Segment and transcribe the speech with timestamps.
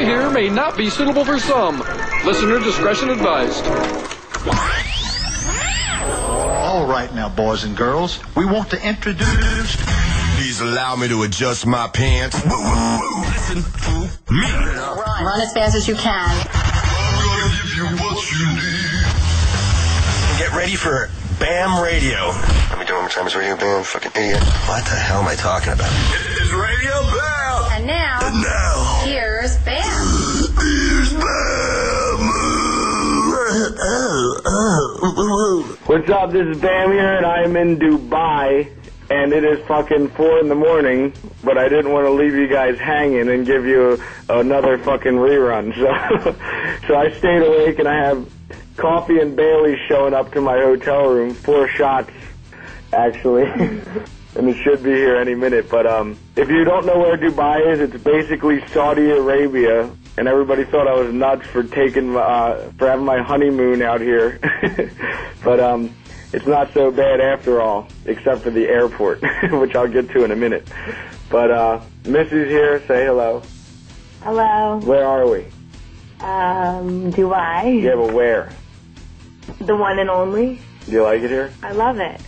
[0.00, 1.80] to hear may not be suitable for some.
[2.24, 3.64] Listener discretion advised.
[6.06, 9.76] All right now, boys and girls, we want to introduce.
[10.36, 12.36] Please allow me to adjust my pants.
[12.44, 14.50] Listen to me.
[14.50, 16.30] Run as fast as you can.
[16.30, 16.46] I'm
[17.26, 19.04] gonna give you what you need.
[20.38, 22.28] Get ready for BAM Radio.
[22.70, 23.26] Let me do it one more time.
[23.26, 23.84] It's Radio BAM.
[23.84, 24.42] Fucking idiot.
[24.64, 25.92] What the hell am I talking about?
[26.40, 27.72] It's Radio BAM.
[27.76, 28.69] And now, And now,
[35.86, 36.30] What's up?
[36.30, 38.72] This is Bam here, and I'm in Dubai,
[39.10, 41.12] and it is fucking four in the morning.
[41.44, 45.74] But I didn't want to leave you guys hanging and give you another fucking rerun,
[45.74, 48.32] so so I stayed awake, and I have
[48.76, 51.34] coffee and Bailey showing up to my hotel room.
[51.34, 52.12] Four shots,
[52.92, 53.44] actually.
[54.36, 55.68] And it should be here any minute.
[55.68, 59.90] But um, if you don't know where Dubai is, it's basically Saudi Arabia.
[60.16, 64.38] And everybody thought I was nuts for taking uh, for having my honeymoon out here.
[65.44, 65.94] but um,
[66.32, 70.30] it's not so bad after all, except for the airport, which I'll get to in
[70.30, 70.68] a minute.
[71.30, 72.80] But uh, Missy's here.
[72.86, 73.42] Say hello.
[74.22, 74.80] Hello.
[74.84, 75.44] Where are we?
[76.20, 77.82] Um, Dubai.
[77.82, 78.52] Yeah, but where?
[79.58, 80.60] The one and only.
[80.86, 81.52] Do you like it here?
[81.62, 82.20] I love it.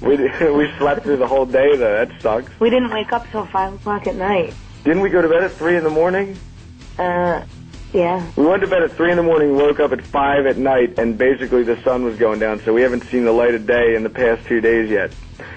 [0.00, 0.16] We
[0.52, 2.04] we slept through the whole day though.
[2.06, 2.50] That sucks.
[2.60, 4.54] We didn't wake up till 5 o'clock at night.
[4.84, 6.36] Didn't we go to bed at three in the morning?
[6.98, 7.44] Uh,
[7.92, 8.28] yeah.
[8.36, 10.98] We went to bed at three in the morning, woke up at five at night,
[10.98, 12.60] and basically the sun was going down.
[12.60, 15.12] So we haven't seen the light of day in the past two days yet.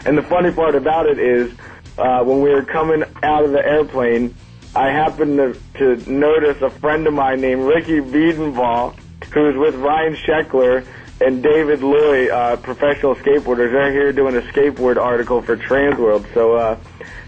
[0.06, 1.52] And the funny part about it is,
[1.98, 4.36] uh, when we were coming out of the airplane,
[4.76, 8.96] I happened to, to notice a friend of mine named Ricky Biedenball,
[9.34, 10.86] who's with Ryan Sheckler
[11.20, 13.72] and David Loy, uh, professional skateboarders.
[13.72, 16.32] They're here doing a skateboard article for Transworld.
[16.34, 16.78] So uh,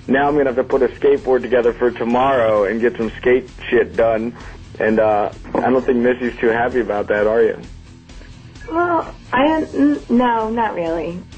[0.07, 3.49] now I'm gonna have to put a skateboard together for tomorrow and get some skate
[3.69, 4.35] shit done.
[4.79, 7.59] And uh, I don't think Missy's too happy about that, are you?
[8.69, 11.19] Well, I n- no, not really.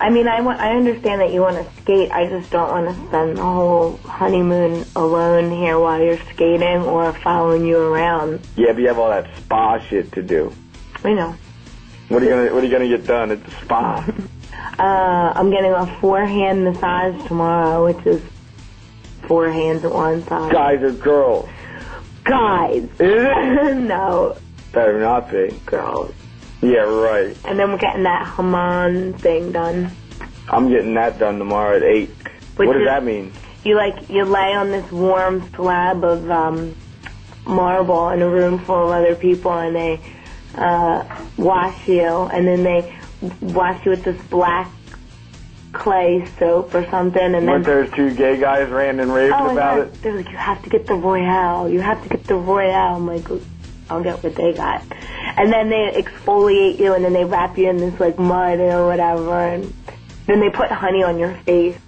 [0.00, 0.58] I mean, I want.
[0.60, 2.10] I understand that you want to skate.
[2.10, 7.12] I just don't want to spend the whole honeymoon alone here while you're skating or
[7.12, 8.40] following you around.
[8.56, 10.52] yeah, but you have all that spa shit to do.
[11.04, 11.36] I know.
[12.08, 14.06] What are you gonna What are you gonna get done at the spa?
[14.78, 18.22] Uh, I'm getting a four-hand massage tomorrow, which is
[19.26, 20.52] four hands at one time.
[20.52, 21.48] Guys or girls?
[22.22, 22.84] Guys.
[22.84, 23.76] Is it?
[23.76, 24.36] no,
[24.72, 25.48] Better not be.
[25.66, 26.14] girls.
[26.62, 27.36] Yeah, right.
[27.44, 29.90] And then we're getting that hammam thing done.
[30.48, 32.10] I'm getting that done tomorrow at eight.
[32.54, 33.32] Which what does is- that mean?
[33.64, 36.76] You like you lay on this warm slab of um,
[37.46, 40.00] marble in a room full of other people, and they
[40.58, 42.96] uh, wash you, and then they
[43.40, 44.70] wash you with this black
[45.72, 49.52] clay soap or something, and Weren't then those two gay guys ran and raved oh
[49.52, 50.02] about God, it?
[50.02, 52.96] they're like, you have to get the Royale, you have to get the Royale.
[52.96, 53.26] I'm like,
[53.90, 54.82] I'll get what they got,
[55.36, 58.86] and then they exfoliate you, and then they wrap you in this like mud or
[58.86, 59.72] whatever, and
[60.26, 61.78] then they put honey on your face.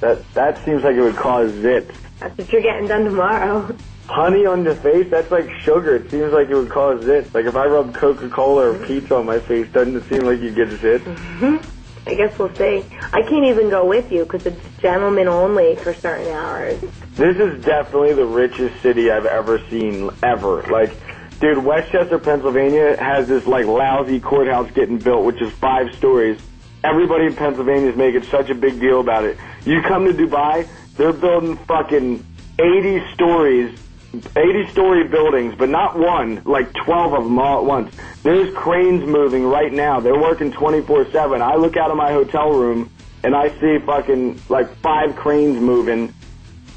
[0.00, 1.94] That that seems like it would cause zits.
[2.20, 3.76] That's what you're getting done tomorrow.
[4.08, 5.08] Honey on the face?
[5.10, 5.96] That's like sugar.
[5.96, 7.32] It seems like it would cause zits.
[7.34, 10.50] Like if I rub Coca-Cola or pizza on my face, doesn't it seem like you
[10.50, 11.00] get zits?
[11.00, 12.08] Mm-hmm.
[12.08, 12.84] I guess we'll see.
[13.12, 16.80] I can't even go with you because it's gentlemen only for certain hours.
[17.14, 20.62] This is definitely the richest city I've ever seen, ever.
[20.62, 20.90] Like,
[21.38, 26.40] dude, West Chester, Pennsylvania has this, like, lousy courthouse getting built, which is five stories.
[26.82, 29.38] Everybody in Pennsylvania is making such a big deal about it.
[29.64, 32.26] You come to Dubai, they're building fucking
[32.58, 33.78] 80 stories,
[34.14, 37.94] 80 story buildings, but not one, like 12 of them all at once.
[38.22, 40.00] There's cranes moving right now.
[40.00, 41.40] They're working 24-7.
[41.40, 42.90] I look out of my hotel room
[43.24, 46.12] and I see fucking, like, five cranes moving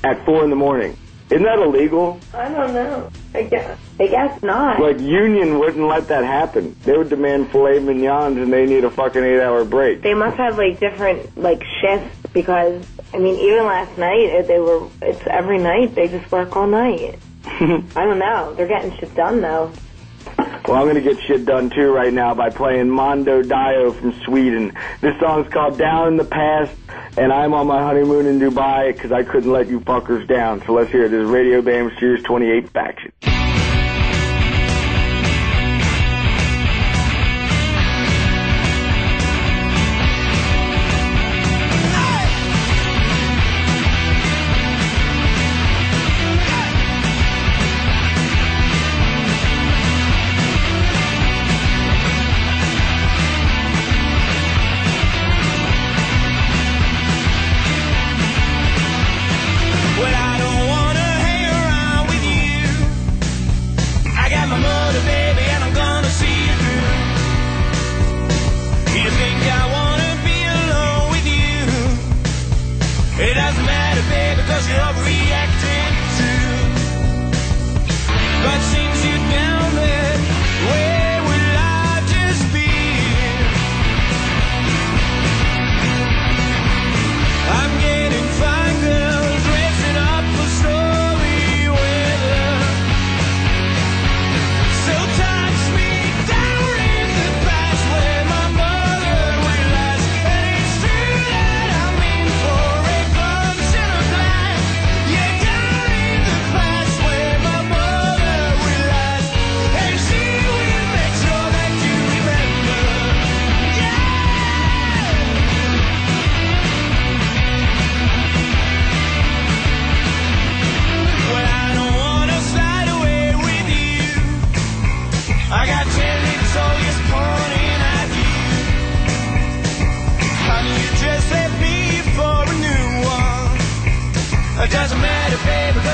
[0.03, 0.97] at four in the morning.
[1.29, 2.19] Isn't that illegal?
[2.33, 3.11] I don't know.
[3.33, 3.79] I guess.
[3.99, 4.79] I guess not.
[4.79, 6.75] Like Union wouldn't let that happen.
[6.83, 10.03] They would demand filet mignons and they need a fucking eight hour break.
[10.03, 14.59] They must have like different like shifts because I mean even last night uh, they
[14.59, 17.17] were it's every night they just work all night.
[17.95, 18.53] I don't know.
[18.55, 19.71] They're getting shit done though.
[20.67, 24.75] Well, I'm gonna get shit done too right now by playing Mondo Dio from Sweden.
[24.99, 26.75] This song's called Down in the Past,
[27.17, 30.63] and I'm on my honeymoon in Dubai because I couldn't let you fuckers down.
[30.65, 31.09] So let's hear it.
[31.09, 33.34] This is Radio Bam Sirius 28 Faction.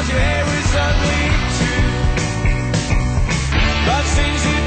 [0.01, 1.25] because your hair is ugly
[1.59, 1.81] too.
[3.86, 4.60] But since you.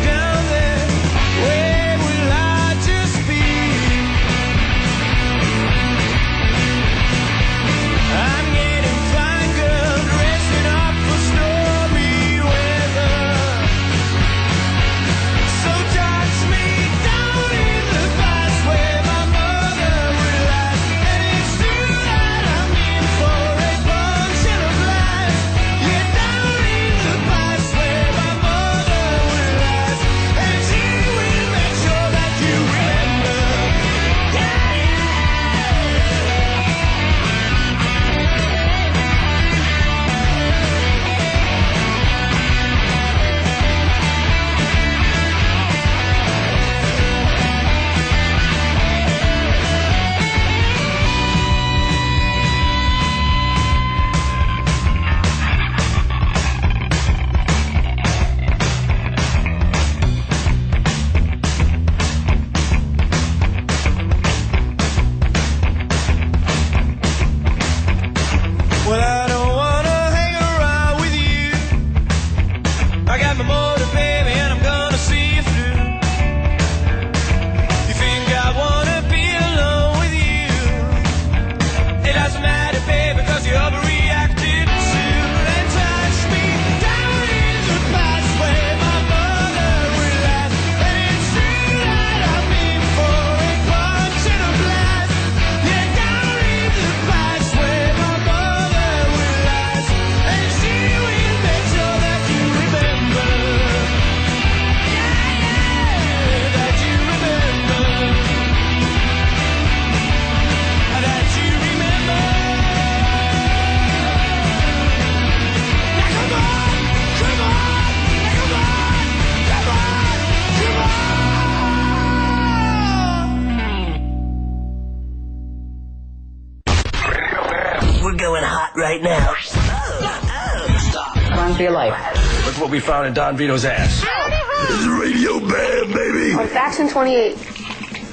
[132.64, 134.00] What we found in Don Vito's ass.
[134.00, 136.32] This is Radio Bam, baby.
[136.32, 137.36] On Faction 28.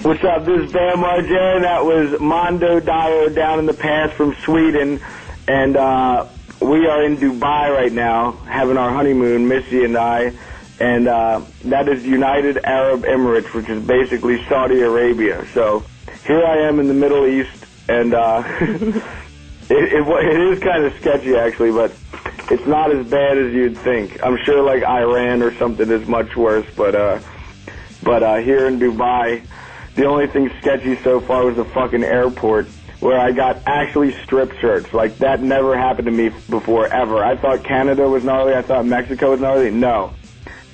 [0.03, 0.43] What's up?
[0.43, 1.61] This is Bam Margera.
[1.61, 4.99] That was Mondo Dio down in the past from Sweden.
[5.47, 6.27] And uh,
[6.59, 10.33] we are in Dubai right now, having our honeymoon, Missy and I.
[10.81, 15.45] And uh, that is United Arab Emirates, which is basically Saudi Arabia.
[15.53, 15.81] So
[16.27, 19.01] here I am in the Middle East, and uh, it,
[19.69, 21.93] it, it is kind of sketchy, actually, but
[22.51, 24.21] it's not as bad as you'd think.
[24.23, 27.19] I'm sure like Iran or something is much worse, but uh,
[28.03, 29.43] but uh, here in Dubai,
[29.95, 32.67] the only thing sketchy so far was the fucking airport
[32.99, 34.93] where I got actually strip shirts.
[34.93, 37.23] Like that never happened to me before ever.
[37.23, 38.53] I thought Canada was gnarly.
[38.53, 39.71] I thought Mexico was gnarly.
[39.71, 40.13] No.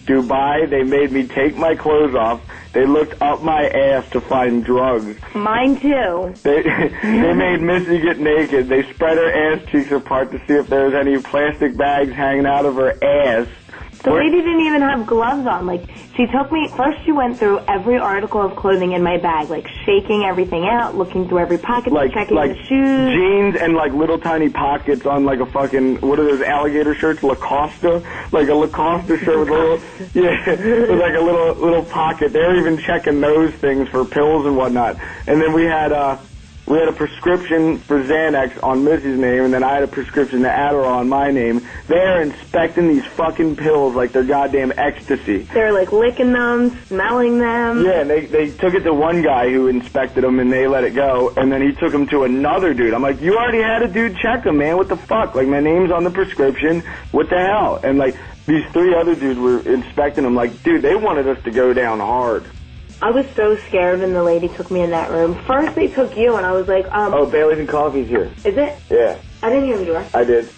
[0.08, 2.42] Dubai, they made me take my clothes off.
[2.74, 5.18] They looked up my ass to find drugs.
[5.34, 6.34] Mine too.
[6.44, 6.62] They
[7.04, 8.70] they made Missy get naked.
[8.70, 12.46] They spread her ass cheeks apart to see if there was any plastic bags hanging
[12.46, 13.48] out of her ass.
[14.08, 15.66] The lady didn't even have gloves on.
[15.66, 15.84] Like
[16.16, 17.04] she took me first.
[17.04, 21.28] She went through every article of clothing in my bag, like shaking everything out, looking
[21.28, 23.14] through every pocket, like checking like the shoes.
[23.14, 27.22] jeans and like little tiny pockets on like a fucking what are those alligator shirts
[27.22, 27.84] Lacoste
[28.32, 29.80] like a Lacoste shirt with a little
[30.14, 34.46] yeah with like a little little pocket they were even checking those things for pills
[34.46, 34.96] and whatnot
[35.28, 36.18] and then we had uh
[36.68, 40.42] we had a prescription for Xanax on Missy's name, and then I had a prescription
[40.42, 41.66] to Adderall on my name.
[41.88, 45.44] They're inspecting these fucking pills like they're goddamn ecstasy.
[45.54, 47.86] They're like licking them, smelling them.
[47.86, 50.84] Yeah, and they they took it to one guy who inspected them and they let
[50.84, 52.94] it go, and then he took them to another dude.
[52.94, 54.76] I'm like, you already had a dude check them, man.
[54.76, 55.36] What the fuck?
[55.36, 56.82] Like my name's on the prescription.
[57.12, 57.80] What the hell?
[57.82, 60.36] And like these three other dudes were inspecting them.
[60.36, 62.46] Like, dude, they wanted us to go down hard.
[63.02, 65.36] I was so scared when the lady took me in that room.
[65.46, 68.32] First they took you, and I was like, um, Oh, Bailey's and Coffee's here.
[68.44, 68.76] is it?
[68.90, 70.06] Yeah, I didn't hear the door.
[70.14, 70.50] I did.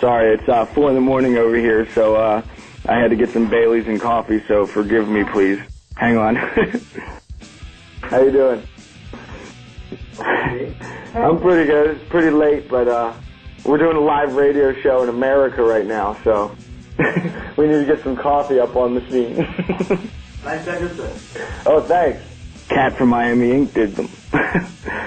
[0.00, 2.42] Sorry, it's uh, four in the morning over here, so uh,
[2.88, 4.42] I had to get some Bailey's and coffee.
[4.46, 5.60] So forgive me, please.
[5.96, 6.36] Hang on.
[8.02, 8.62] How you doing?
[10.20, 11.96] I'm pretty good.
[11.96, 13.12] It's pretty late, but uh,
[13.64, 16.54] we're doing a live radio show in America right now, so
[17.56, 20.08] we need to get some coffee up on the scene.
[20.44, 20.66] nice
[21.66, 22.22] Oh, thanks.
[22.68, 24.08] Kat from Miami Ink did them.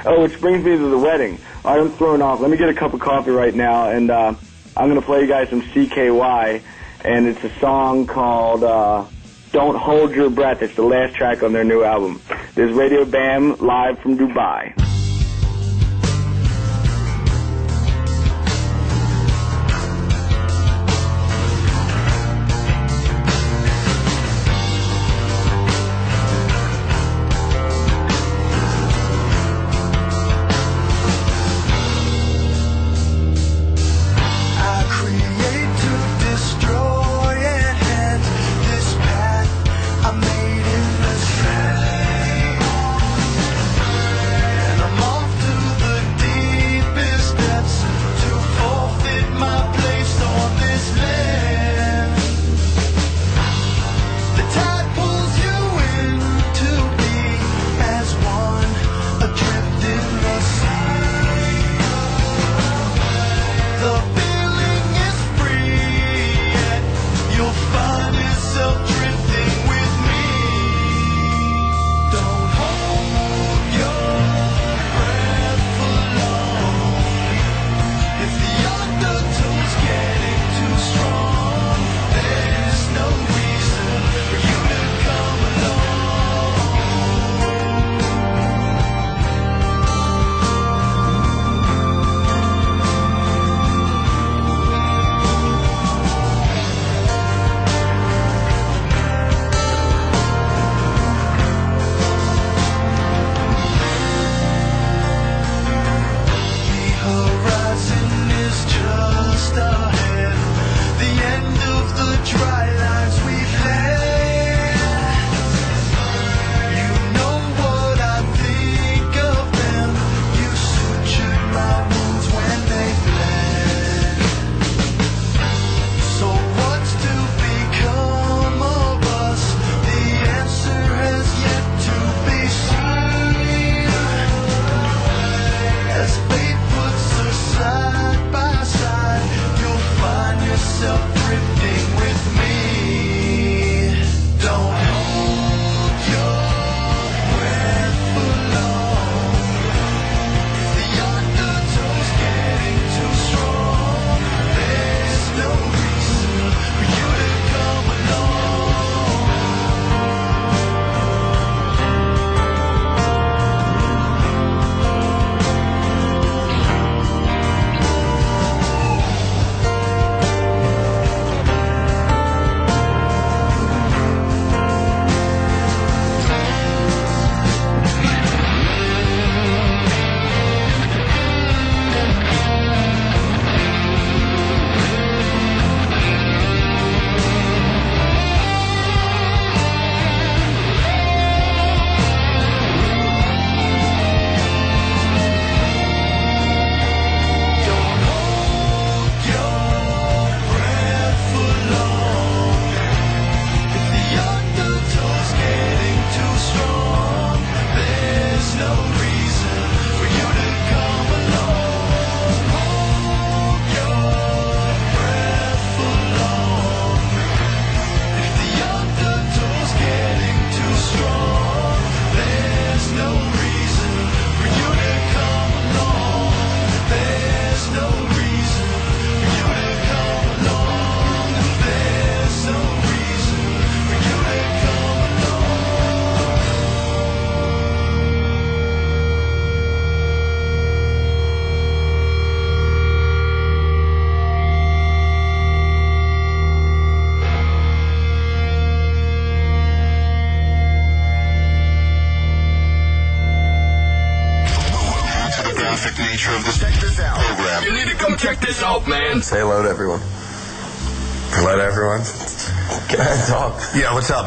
[0.05, 1.39] oh, which brings me to the wedding.
[1.63, 2.39] I'm thrown off.
[2.39, 4.33] Let me get a cup of coffee right now, and uh,
[4.77, 6.61] I'm going to play you guys some CKY,
[7.03, 9.05] and it's a song called uh,
[9.51, 10.61] Don't Hold Your Breath.
[10.61, 12.21] It's the last track on their new album.
[12.53, 14.84] There's Radio Bam live from Dubai.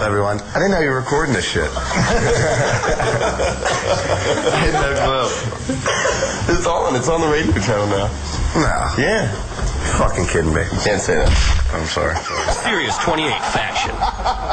[0.08, 0.40] Everyone?
[0.40, 1.68] I didn't know you were recording this shit.
[1.68, 1.76] I
[4.64, 5.28] had no clue.
[6.56, 6.96] It's on.
[6.96, 8.06] It's on the radio channel now.
[8.56, 8.94] No.
[8.96, 9.28] Yeah.
[9.98, 10.62] Fucking kidding me.
[10.62, 11.28] You can't say that.
[11.74, 12.16] I'm sorry.
[12.64, 13.94] Sirius 28 faction.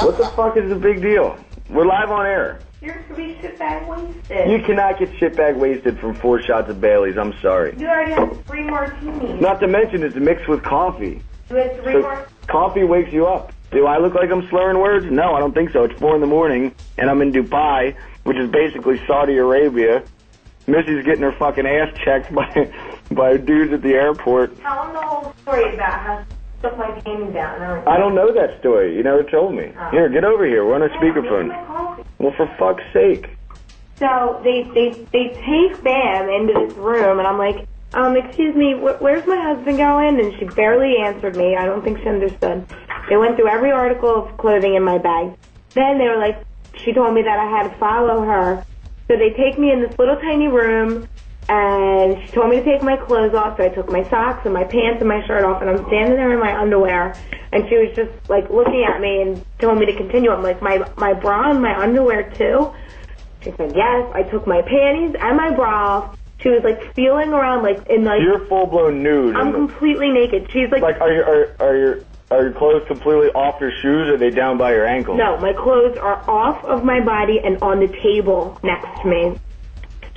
[0.05, 1.37] What the fuck is the big deal?
[1.69, 2.59] We're live on air.
[2.81, 4.51] You're to be shit bag wasted.
[4.51, 7.17] You cannot get shitbag wasted from four shots of Bailey's.
[7.17, 7.73] I'm sorry.
[7.77, 9.39] You already had three martinis.
[9.39, 11.21] Not to mention it's mixed with coffee.
[11.49, 12.27] You had three So more.
[12.47, 13.53] coffee wakes you up.
[13.75, 15.05] Do I look like I'm slurring words?
[15.11, 15.83] No, I don't think so.
[15.83, 20.01] It's four in the morning, and I'm in Dubai, which is basically Saudi Arabia.
[20.65, 22.71] Missy's getting her fucking ass checked by
[23.11, 24.57] by dudes at the airport.
[24.61, 26.25] Tell them the whole story about how
[26.59, 27.85] stuff like panties down.
[27.85, 28.95] I don't know that story.
[28.95, 29.73] You never told me.
[29.77, 29.89] Oh.
[29.89, 30.63] Here, get over here.
[30.63, 31.49] We're on a speakerphone.
[32.17, 33.27] Well, for fuck's sake.
[33.97, 38.73] So they they they take Bam into this room, and I'm like, um, excuse me,
[38.73, 40.19] wh- where's my husband going?
[40.19, 41.55] And she barely answered me.
[41.55, 42.65] I don't think she understood.
[43.09, 45.33] They went through every article of clothing in my bag.
[45.73, 46.43] Then they were like,
[46.83, 48.65] she told me that I had to follow her.
[49.07, 51.07] So they take me in this little tiny room,
[51.47, 53.57] and she told me to take my clothes off.
[53.57, 56.17] So I took my socks and my pants and my shirt off, and I'm standing
[56.17, 57.15] there in my underwear.
[57.51, 60.31] And she was just like looking at me and told me to continue.
[60.31, 62.73] I'm like, my my bra and my underwear too.
[63.43, 64.11] She said yes.
[64.13, 66.17] I took my panties and my bra off.
[66.45, 69.35] She was like feeling around like in like You're full blown nude.
[69.35, 70.51] I'm completely naked.
[70.51, 71.99] She's like, like, are your are, are your
[72.29, 74.09] are your clothes completely off your shoes?
[74.09, 75.17] Or are they down by your ankles?
[75.17, 79.39] no, my clothes are off of my body and on the table next to me.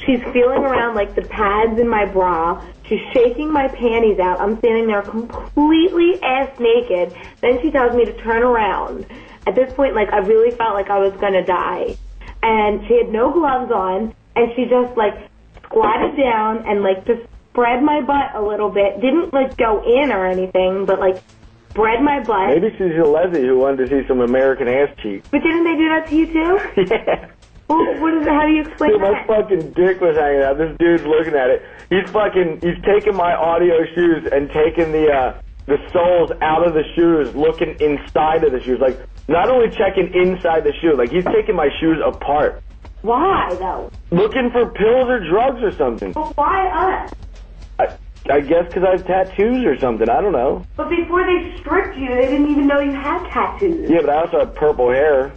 [0.04, 2.62] She's feeling around like the pads in my bra.
[2.85, 4.38] She's shaking my panties out.
[4.38, 7.16] I'm standing there completely ass naked.
[7.40, 9.06] Then she tells me to turn around.
[9.47, 11.96] At this point, like I really felt like I was gonna die.
[12.42, 15.28] And she had no gloves on, and she just like
[15.68, 19.00] squatted down and like just spread my butt a little bit.
[19.00, 21.22] Didn't like go in or anything, but like
[21.70, 22.57] spread my butt.
[22.57, 25.28] Maybe she's a lesbian who wanted to see some American ass cheeks.
[25.31, 26.61] But didn't they do that to you too?
[26.94, 27.31] yeah.
[27.68, 28.33] Well, what is it?
[28.33, 30.57] How do you explain Dude, my fucking dick was hanging out.
[30.57, 31.62] This dude's looking at it.
[31.90, 32.61] He's fucking.
[32.62, 37.35] He's taking my audio shoes and taking the uh, the soles out of the shoes,
[37.35, 38.81] looking inside of the shoes.
[38.81, 42.62] Like not only checking inside the shoe, like he's taking my shoes apart,
[43.02, 43.90] Why though?
[44.11, 46.12] looking for pills or drugs or something.
[46.14, 47.12] Well, why us?
[47.78, 50.08] I, I guess because I have tattoos or something.
[50.08, 50.64] I don't know.
[50.76, 53.88] But before they stripped you, they didn't even know you had tattoos.
[53.88, 55.32] Yeah, but I also have purple hair.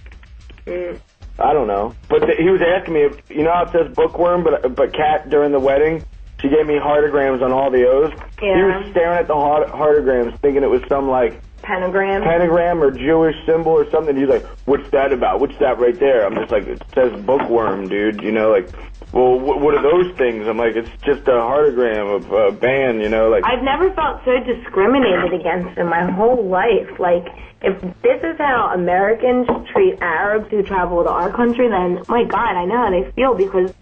[0.66, 1.00] Mm.
[1.40, 1.96] I don't know.
[2.10, 4.94] But th- he was asking me, if, you know how it says bookworm, but but
[4.94, 6.04] Kat during the wedding,
[6.40, 8.12] she gave me heartagrams on all the O's.
[8.42, 8.56] Yeah.
[8.58, 12.24] He was staring at the heart- heartagrams, thinking it was some like Pentagram.
[12.24, 14.16] pentagram or Jewish symbol or something.
[14.16, 15.40] He's like, "What's that about?
[15.40, 18.70] What's that right there?" I'm just like, "It says bookworm, dude." You know, like,
[19.12, 20.48] well, wh- what are those things?
[20.48, 23.44] I'm like, "It's just a heartagram of a band." You know, like.
[23.46, 27.00] I've never felt so discriminated against in my whole life.
[27.00, 27.28] Like,
[27.62, 32.56] if this is how Americans treat Arabs who travel to our country, then my God,
[32.56, 33.74] I know how they feel because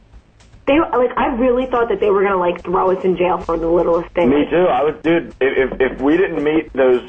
[0.67, 1.17] they like.
[1.17, 4.09] I really thought that they were gonna like throw us in jail for the littlest
[4.13, 4.29] thing.
[4.29, 4.67] Me too.
[4.67, 5.33] I was, dude.
[5.39, 7.01] If if, if we didn't meet those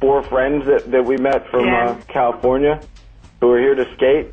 [0.00, 1.90] four friends that that we met from Yeah.
[1.90, 2.80] uh, California,
[3.40, 4.32] who were here to skate,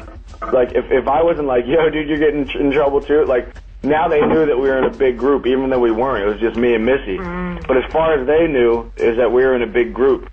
[0.51, 3.25] like if if I wasn't like, yo, dude, you're getting in trouble too.
[3.25, 3.47] Like
[3.83, 6.23] now they knew that we were in a big group, even though we weren't.
[6.23, 7.17] It was just me and Missy.
[7.17, 10.29] But as far as they knew, is that we were in a big group.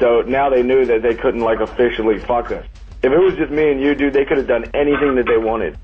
[0.00, 2.64] So now they knew that they couldn't like officially fuck us.
[3.02, 5.36] If it was just me and you, dude, they could have done anything that they
[5.36, 5.76] wanted.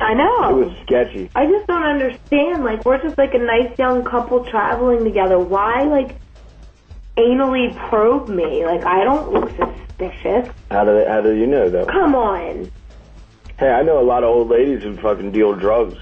[0.00, 0.14] I
[0.50, 1.30] It was sketchy.
[1.34, 2.64] I just don't understand.
[2.64, 5.38] Like, we're just like a nice young couple traveling together.
[5.38, 6.16] Why, like,
[7.18, 8.64] anally probe me?
[8.64, 10.48] Like, I don't look suspicious.
[10.70, 11.86] How do they, how do you know though?
[11.86, 12.70] Come on.
[13.58, 15.96] Hey, I know a lot of old ladies who fucking deal drugs.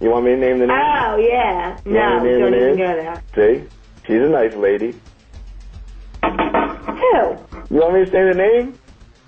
[0.00, 0.76] You want me to name the name?
[0.76, 1.78] Oh, yeah.
[1.84, 2.58] No, we yeah, don't yeah.
[2.58, 3.22] even go there.
[3.34, 3.68] See?
[4.06, 4.94] She's a nice lady.
[6.22, 7.38] Who?
[7.70, 8.78] You want me to say the name?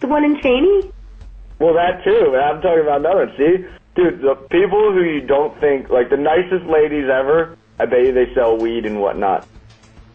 [0.00, 0.92] The one in Cheney?
[1.58, 2.28] Well, that too.
[2.32, 3.36] but I'm talking about another one.
[3.36, 3.64] See?
[3.94, 8.12] Dude, the people who you don't think, like the nicest ladies ever, I bet you
[8.12, 9.46] they sell weed and whatnot.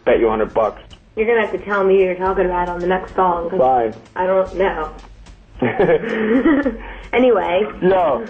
[0.06, 0.82] Bet you a hundred bucks.
[1.16, 3.50] You're gonna have to tell me who you're talking about on the next song.
[3.58, 3.94] Fine.
[4.16, 4.94] I don't know.
[7.14, 7.62] anyway.
[7.82, 8.26] Yo.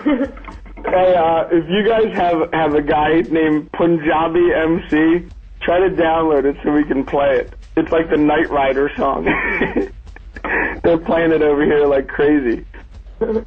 [0.83, 5.27] Hey, uh, if you guys have have a guy named Punjabi MC,
[5.61, 7.53] try to download it so we can play it.
[7.77, 9.25] It's like the Knight Rider song.
[10.83, 12.65] They're playing it over here like crazy.
[13.19, 13.27] Do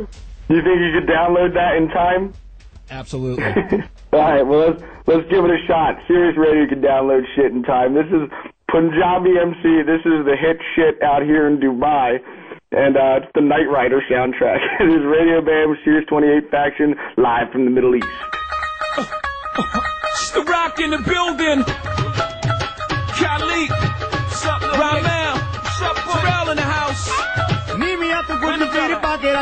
[0.49, 2.33] you think you could download that in time?
[2.91, 3.83] Absolutely.
[4.15, 5.99] All right, well let's let's give it a shot.
[6.07, 7.95] Sirius Radio can download shit in time.
[7.95, 8.31] This is
[8.71, 9.83] Punjabi MC.
[9.83, 12.23] This is the hit shit out here in Dubai,
[12.71, 14.63] and uh, it's the Knight Rider soundtrack.
[14.81, 18.07] it is Radio Bam Sirius 28 faction live from the Middle East.
[20.15, 21.67] It's the rock in the building.
[23.19, 23.71] Khalid,
[24.31, 25.35] what's up, Ramel,
[25.91, 27.11] up, Terrell in the house.
[27.79, 29.33] ਨੀ ਮੀਆਂ ਤੂੰ the ਵੀਰ ਪਾ ਕੇ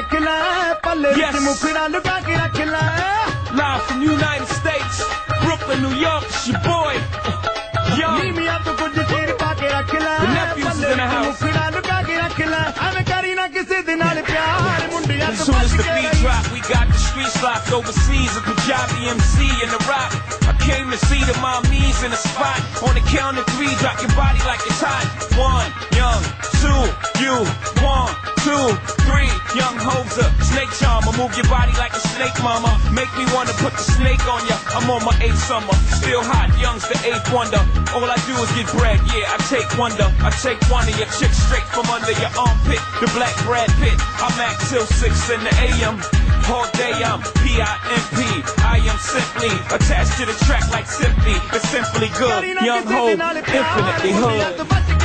[17.73, 18.37] overseas.
[18.37, 20.13] A Punjabi MC in the rock.
[20.47, 22.61] I came to see the mommies in the spot.
[22.87, 25.05] On the count of three, drop your body like it's hot.
[25.35, 26.23] One, young,
[26.61, 26.83] two,
[27.21, 27.35] you,
[27.83, 28.67] one, two,
[29.07, 31.15] three, young hoser, snake charmer.
[31.15, 32.75] Move your body like a snake, mama.
[32.91, 34.59] Make me wanna put the snake on ya.
[34.75, 37.63] I'm on my eighth summer, still hot, young's the eighth wonder.
[37.95, 40.11] All I do is get bread, yeah, I take wonder.
[40.27, 43.95] I take one of your chicks straight from under your armpit, the black Brad Pitt.
[44.19, 46.03] I'm at till six in the AM.
[46.51, 48.19] All day I'm P-I-M-P.
[48.67, 52.43] I am simply attached to the track like simply, It's simply good.
[52.59, 55.02] Young Hope, infinitely hood.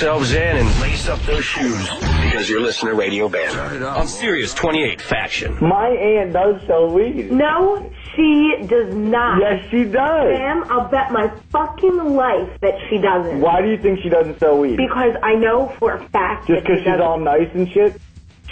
[0.00, 1.86] Yourselves in and lace up those shoes
[2.24, 3.82] because you're listening to Radio Bam.
[3.84, 5.58] On Sirius 28 Faction.
[5.60, 7.30] My aunt does sell weed.
[7.30, 9.38] No, she does not.
[9.42, 10.34] Yes, she does.
[10.38, 13.42] Sam, I'll bet my fucking life that she doesn't.
[13.42, 14.78] Why do you think she doesn't sell weed?
[14.78, 18.00] Because I know for a fact Just because she she's all nice and shit?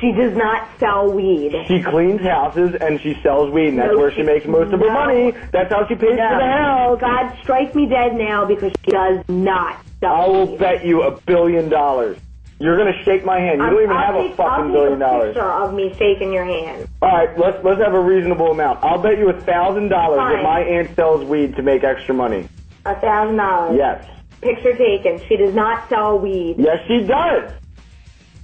[0.02, 1.54] She does not sell weed.
[1.66, 4.74] She cleans houses and she sells weed, and that's No, where she she- makes most
[4.74, 5.32] of her money.
[5.50, 6.28] That's how she pays No.
[6.28, 7.00] for the house.
[7.00, 11.20] God strike me dead now because she does not sell I will bet you a
[11.22, 12.18] billion dollars.
[12.60, 13.58] You're gonna shake my hand.
[13.58, 15.34] You I'll- don't even I'll have a take- I'll fucking take billion a dollars.
[15.34, 16.88] picture of me shaking your hand.
[17.02, 18.80] All right, let's let's have a reasonable amount.
[18.82, 22.48] I'll bet you a thousand dollars that my aunt sells weed to make extra money.
[22.84, 23.76] A thousand dollars.
[23.76, 24.04] Yes,
[24.40, 25.20] Picture taken.
[25.28, 26.56] She does not sell weed.
[26.58, 27.50] yes, she does.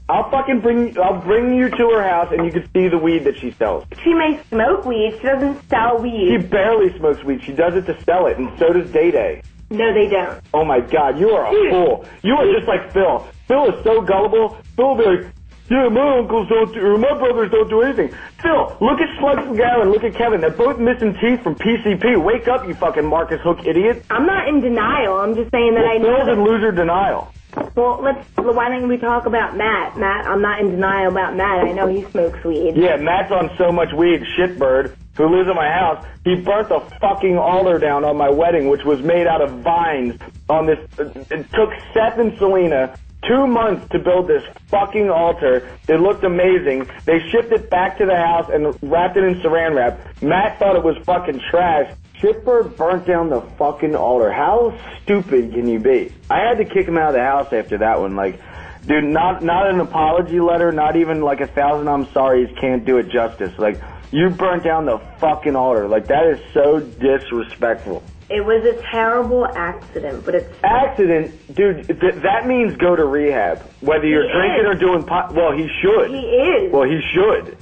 [0.08, 3.24] I'll fucking bring I'll bring you to her house and you can see the weed
[3.24, 3.84] that she sells.
[4.02, 5.16] She may smoke weed.
[5.20, 6.28] She doesn't sell weed.
[6.28, 7.42] She barely smokes weed.
[7.42, 9.42] She does it to sell it, and so does Day Day.
[9.70, 10.40] No, they don't.
[10.52, 11.70] Oh my God, you are a Dude.
[11.70, 12.04] fool.
[12.22, 13.26] You are just like Phil.
[13.48, 14.56] Phil is so gullible.
[14.76, 15.34] Phil will be like,
[15.70, 18.10] Yeah, my uncles don't do, or my brothers don't do anything.
[18.42, 20.40] Phil, look at Slugs McGowan, look at Kevin.
[20.42, 22.22] They're both missing teeth from PCP.
[22.22, 24.04] Wake up, you fucking Marcus Hook idiot.
[24.10, 25.16] I'm not in denial.
[25.18, 26.16] I'm just saying that I know.
[26.16, 27.32] Phil's in loser denial.
[27.76, 28.26] Well, let's.
[28.36, 29.96] Why don't we talk about Matt?
[29.96, 31.64] Matt, I'm not in denial about Matt.
[31.64, 32.76] I know he smokes weed.
[32.76, 36.04] Yeah, Matt's on so much weed, shitbird, who lives in my house.
[36.24, 40.18] He burnt the fucking altar down on my wedding, which was made out of vines.
[40.48, 42.96] On this, it took Seth and Selena
[43.26, 45.68] two months to build this fucking altar.
[45.88, 46.88] It looked amazing.
[47.04, 50.22] They shipped it back to the house and wrapped it in saran wrap.
[50.22, 51.94] Matt thought it was fucking trash.
[52.20, 54.32] Shitbird burnt down the fucking altar.
[54.32, 56.12] How stupid can you be?
[56.30, 58.16] I had to kick him out of the house after that one.
[58.16, 58.40] Like,
[58.86, 62.98] dude, not not an apology letter, not even like a thousand I'm sorry's can't do
[62.98, 63.58] it justice.
[63.58, 63.80] Like,
[64.14, 65.88] you burnt down the fucking altar.
[65.88, 68.02] Like, that is so disrespectful.
[68.30, 71.86] It was a terrible accident, but it's Accident, dude.
[72.00, 73.58] Th- that means go to rehab.
[73.80, 74.66] Whether you're He drinking is.
[74.66, 75.34] or doing pot.
[75.34, 76.10] Well, he should.
[76.10, 76.72] he is.
[76.72, 77.58] Well, he should.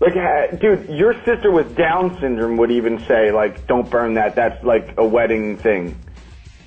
[0.00, 4.36] Like, dude, your sister with Down syndrome would even say, like, don't burn that.
[4.36, 5.98] That's like a wedding thing.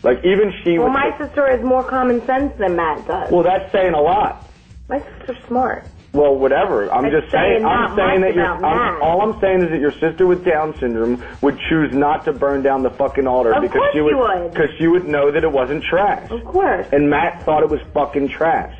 [0.04, 0.86] Like, even she would.
[0.86, 3.32] well, my sister has more common sense than Matt does.
[3.32, 4.50] well, that's saying a lot.
[4.90, 5.86] my sister's smart.
[6.14, 6.92] Well, whatever.
[6.92, 7.60] I'm It's just saying.
[7.62, 8.46] saying I'm saying that you're.
[8.46, 12.34] I'm, all I'm saying is that your sister with Down syndrome would choose not to
[12.34, 14.52] burn down the fucking altar Of because she would would.
[14.52, 16.30] because she would know that it wasn't trash.
[16.30, 16.86] Of course.
[16.92, 18.76] And Matt thought it was fucking trash.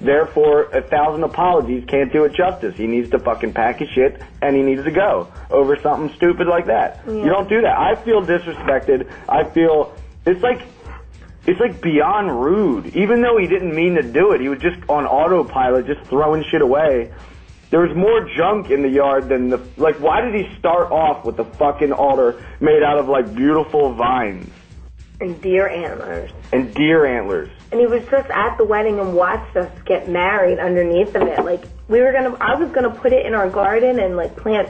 [0.00, 2.76] Therefore, a thousand apologies can't do it justice.
[2.76, 6.46] He needs to fucking pack his shit and he needs to go over something stupid
[6.46, 7.00] like that.
[7.06, 7.78] You don't do that.
[7.78, 9.10] I feel disrespected.
[9.26, 9.94] I feel
[10.26, 10.60] it's like
[11.46, 12.94] it's like beyond rude.
[12.96, 16.44] Even though he didn't mean to do it, he was just on autopilot, just throwing
[16.50, 17.12] shit away.
[17.70, 19.96] There was more junk in the yard than the like.
[20.00, 24.48] Why did he start off with the fucking altar made out of like beautiful vines
[25.20, 26.30] And deer antlers.
[26.52, 27.50] and deer antlers?
[27.72, 31.44] And he was just at the wedding and watched us get married underneath of it.
[31.44, 34.68] Like we were gonna, I was gonna put it in our garden and like plant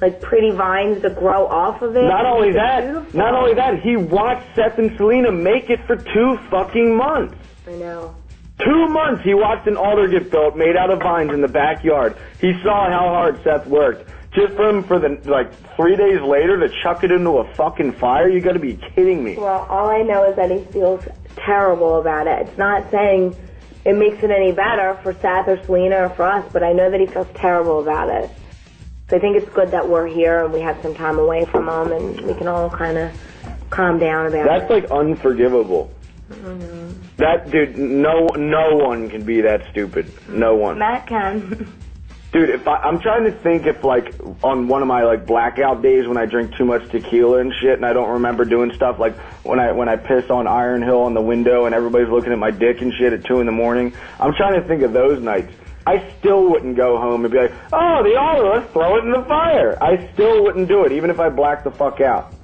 [0.00, 2.02] like pretty vines to grow off of it.
[2.02, 6.38] Not only that, not only that, he watched Seth and Selena make it for two
[6.50, 7.36] fucking months.
[7.66, 8.14] I know.
[8.58, 12.16] Two months he watched an altar get built made out of vines in the backyard.
[12.40, 14.10] He saw how hard Seth worked.
[14.32, 17.92] Just for him for the like three days later to chuck it into a fucking
[17.92, 19.36] fire, you gotta be kidding me.
[19.36, 21.04] Well, all I know is that he feels
[21.36, 22.46] terrible about it.
[22.46, 23.34] It's not saying
[23.84, 26.90] it makes it any better for Seth or Selena or for us, but I know
[26.90, 28.30] that he feels terrible about it.
[29.08, 31.68] So I think it's good that we're here and we have some time away from
[31.68, 33.12] him and we can all kind of
[33.70, 34.74] calm down about That's it.
[34.74, 35.92] like unforgivable.
[36.28, 37.00] Mm-hmm.
[37.18, 40.12] That dude, no, no one can be that stupid.
[40.28, 40.78] No one.
[40.78, 41.72] Matt can.
[42.32, 45.82] Dude, if I, I'm trying to think if like on one of my like blackout
[45.82, 48.98] days when I drink too much tequila and shit and I don't remember doing stuff
[48.98, 52.32] like when I when I piss on Iron Hill on the window and everybody's looking
[52.32, 53.94] at my dick and shit at two in the morning.
[54.18, 55.52] I'm trying to think of those nights.
[55.86, 59.12] I still wouldn't go home and be like, oh, the altar, let's throw it in
[59.12, 59.78] the fire.
[59.80, 62.34] I still wouldn't do it, even if I blacked the fuck out.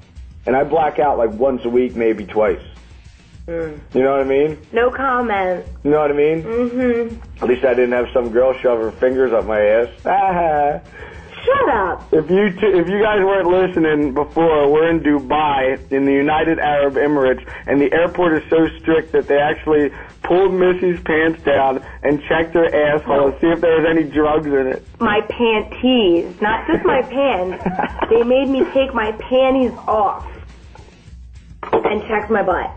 [0.47, 2.63] And I black out like once a week, maybe twice.
[3.49, 4.59] You know what I mean?
[4.73, 5.67] No comment.
[5.83, 6.43] You know what I mean?
[6.45, 7.43] Mm-hmm.
[7.43, 9.89] At least I didn't have some girl shove her fingers up my ass.
[11.45, 12.13] Shut up.
[12.13, 16.61] If you t- if you guys weren't listening before, we're in Dubai in the United
[16.61, 19.91] Arab Emirates, and the airport is so strict that they actually
[20.23, 24.47] pulled Missy's pants down and checked her asshole to see if there was any drugs
[24.47, 24.87] in it.
[25.01, 27.65] My panties, not just my pants.
[28.11, 30.25] they made me take my panties off
[31.73, 32.71] and check my butt.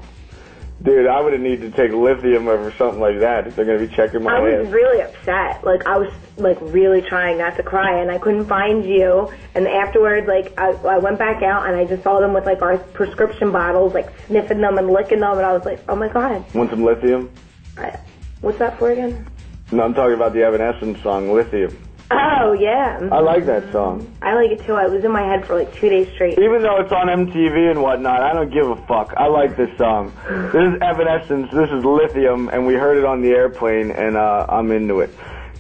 [0.86, 3.80] Dude, I would have needed to take lithium over something like that if they're gonna
[3.80, 5.64] be checking my I was really upset.
[5.64, 9.32] Like I was like really trying not to cry, and I couldn't find you.
[9.56, 12.62] And afterwards, like I, I went back out and I just saw them with like
[12.62, 16.08] our prescription bottles, like sniffing them and licking them, and I was like, oh my
[16.08, 17.32] god, Want some lithium?
[17.80, 18.00] I,
[18.42, 19.28] what's that for again?
[19.72, 21.76] No, I'm talking about the Evanescence song, Lithium.
[22.12, 24.12] Oh yeah, I like that song.
[24.22, 24.74] I like it too.
[24.74, 26.38] I was in my head for like two days straight.
[26.38, 29.14] Even though it's on MTV and whatnot, I don't give a fuck.
[29.18, 30.14] I like this song.
[30.28, 34.46] This is Evanescence, this is Lithium, and we heard it on the airplane, and uh,
[34.48, 35.10] I'm into it.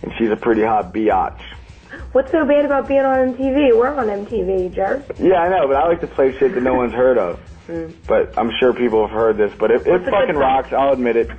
[0.03, 1.41] And she's a pretty hot biatch.
[2.11, 3.75] What's so bad about being on MTV?
[3.75, 5.03] We're on MTV, jerk.
[5.17, 7.39] Yeah, I know, but I like to play shit that no one's heard of.
[8.07, 10.71] But I'm sure people have heard this, but it, it What's a good fucking rocks,
[10.71, 11.29] I'll admit it.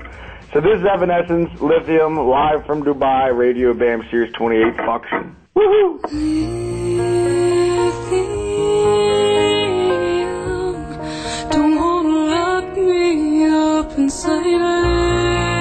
[0.52, 5.37] So this is Evanescence, Lithium, live from Dubai, Radio Bam Sirius 28 Faction.
[11.50, 15.55] Don't wanna lock me up inside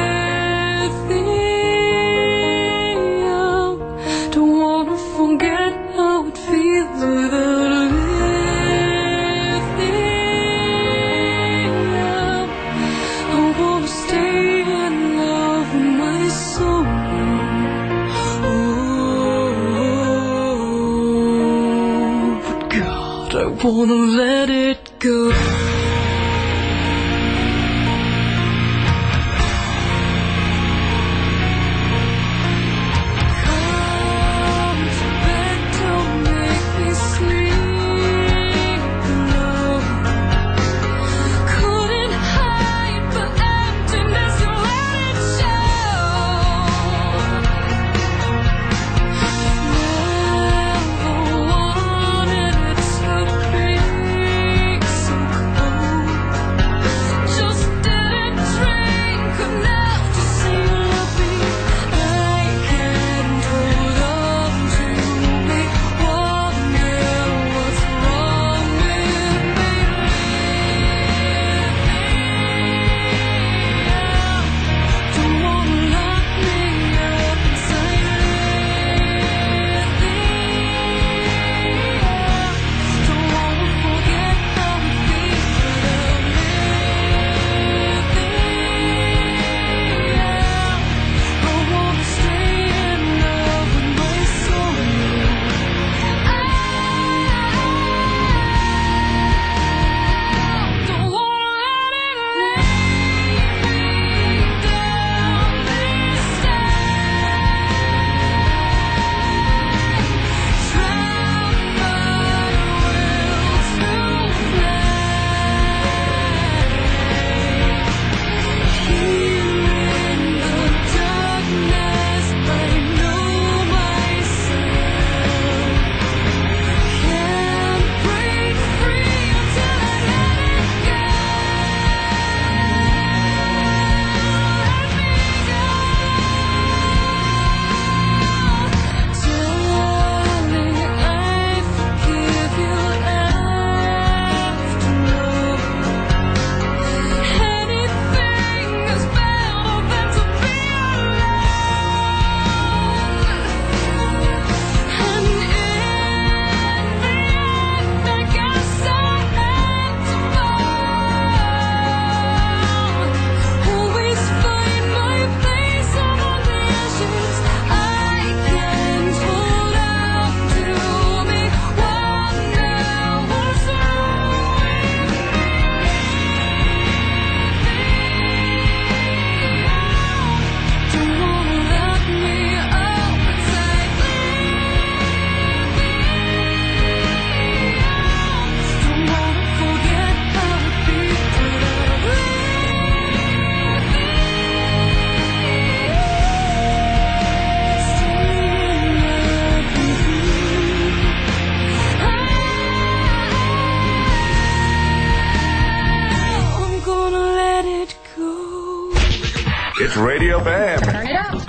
[23.65, 25.54] wanna let it go.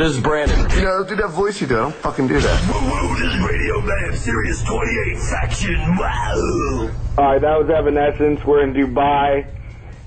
[0.07, 0.71] This is Brandon.
[0.71, 1.79] You know, do that voice you do.
[1.79, 3.19] I don't fucking do that.
[3.19, 5.97] This is Radio Bam, Sirius 28 Faction.
[5.97, 6.91] Wow.
[7.19, 8.45] All right, that was Evanescence.
[8.45, 9.53] We're in Dubai,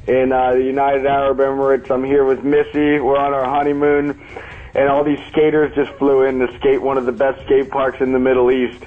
[0.07, 1.91] in uh, the United Arab Emirates.
[1.91, 3.01] I'm here with Missy.
[3.01, 4.17] We're on our honeymoon,
[4.73, 7.99] and all these skaters just flew in to skate one of the best skate parks
[7.99, 8.81] in the Middle East.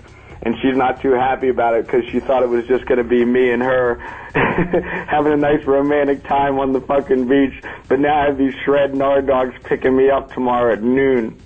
[0.45, 3.05] And she's not too happy about it because she thought it was just going to
[3.05, 3.95] be me and her
[4.35, 7.63] having a nice romantic time on the fucking beach.
[7.89, 11.41] But now I have these shred Nard dogs picking me up tomorrow at noon.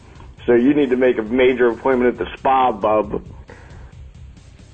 [0.47, 3.23] So you need to make a major appointment at the spa, bub.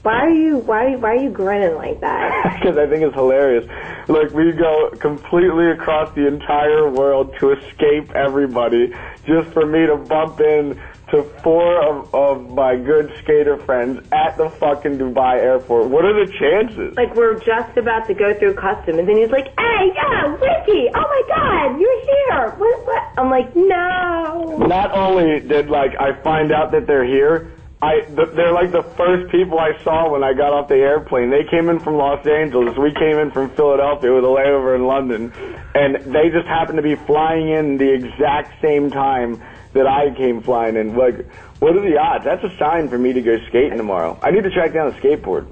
[0.02, 2.58] Why are you why why are you grinning like that?
[2.60, 3.68] because I think it's hilarious.
[4.08, 8.92] Look, we go completely across the entire world to escape everybody,
[9.24, 10.80] just for me to bump in
[11.12, 15.88] to four of, of my good skater friends at the fucking Dubai airport.
[15.88, 16.96] What are the chances?
[16.96, 20.88] Like we're just about to go through customs, and then he's like, "Hey, yeah, Ricky!
[20.94, 22.50] Oh my God, you're here!
[22.56, 22.86] What?
[22.86, 27.52] What?" I'm like, "No." Not only did like I find out that they're here,
[27.82, 31.28] I th- they're like the first people I saw when I got off the airplane.
[31.28, 32.78] They came in from Los Angeles.
[32.78, 35.30] We came in from Philadelphia with a layover in London,
[35.74, 39.42] and they just happened to be flying in the exact same time
[39.74, 40.96] that I came flying in.
[40.96, 41.26] Like,
[41.58, 42.24] what are the odds?
[42.24, 44.18] That's a sign for me to go skating tomorrow.
[44.22, 45.46] I need to track down a skateboard.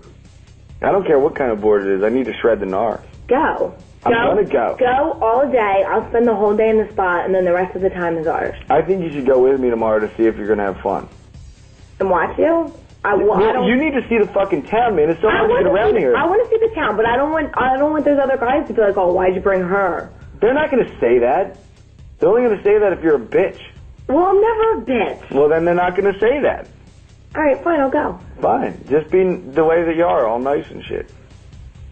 [0.83, 2.03] I don't care what kind of board it is.
[2.03, 3.03] I need to shred the gnar.
[3.29, 3.75] Go.
[4.05, 4.35] I'm go.
[4.35, 4.77] gonna go.
[4.79, 5.85] Go all day.
[5.87, 8.17] I'll spend the whole day in the spot, and then the rest of the time
[8.17, 8.55] is ours.
[8.71, 11.07] I think you should go with me tomorrow to see if you're gonna have fun.
[11.99, 12.73] And watch you.
[13.05, 13.67] I, well, I Well, don't.
[13.69, 15.11] you need to see the fucking town, man.
[15.11, 16.17] It's so I hard to get around see, here.
[16.17, 17.51] I want to see the town, but I don't want.
[17.57, 20.11] I don't want those other guys to be like, "Oh, why'd you bring her?"
[20.41, 21.59] They're not going to say that.
[22.19, 23.61] They're only going to say that if you're a bitch.
[24.11, 25.31] Well, I'm never a bitch.
[25.31, 26.67] Well, then they're not going to say that.
[27.37, 28.19] All right, fine, I'll go.
[28.41, 28.85] Fine.
[28.89, 31.09] Just be the way that you are, all nice and shit.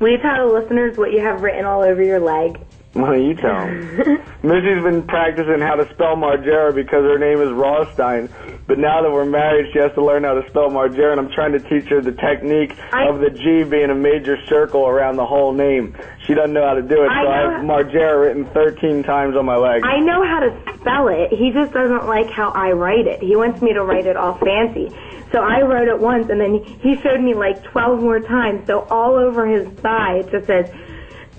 [0.01, 2.61] Will you tell the listeners what you have written all over your leg?
[2.99, 4.21] Don't you tell 'em?
[4.43, 8.29] Missy's been practicing how to spell Margera because her name is Rothstein.
[8.67, 11.31] But now that we're married, she has to learn how to spell Margera, and I'm
[11.31, 15.25] trying to teach her the technique of the G being a major circle around the
[15.25, 15.97] whole name.
[16.27, 19.37] She doesn't know how to do it, I so I have Margera written 13 times
[19.37, 19.83] on my leg.
[19.85, 21.33] I know how to spell it.
[21.33, 23.23] He just doesn't like how I write it.
[23.23, 24.91] He wants me to write it all fancy.
[25.33, 28.67] So I wrote it once, and then he showed me like 12 more times.
[28.67, 30.71] So all over his thigh, it just says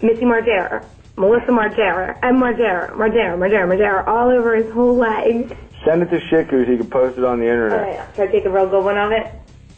[0.02, 0.84] Missy Margera,
[1.20, 5.56] Melissa Margera, and Margera, Margera, Margera, Margera, all over his whole leg.
[5.84, 7.80] Send it to Shiku so you can post it on the internet.
[7.80, 9.28] Alright, should I take a real good one of it?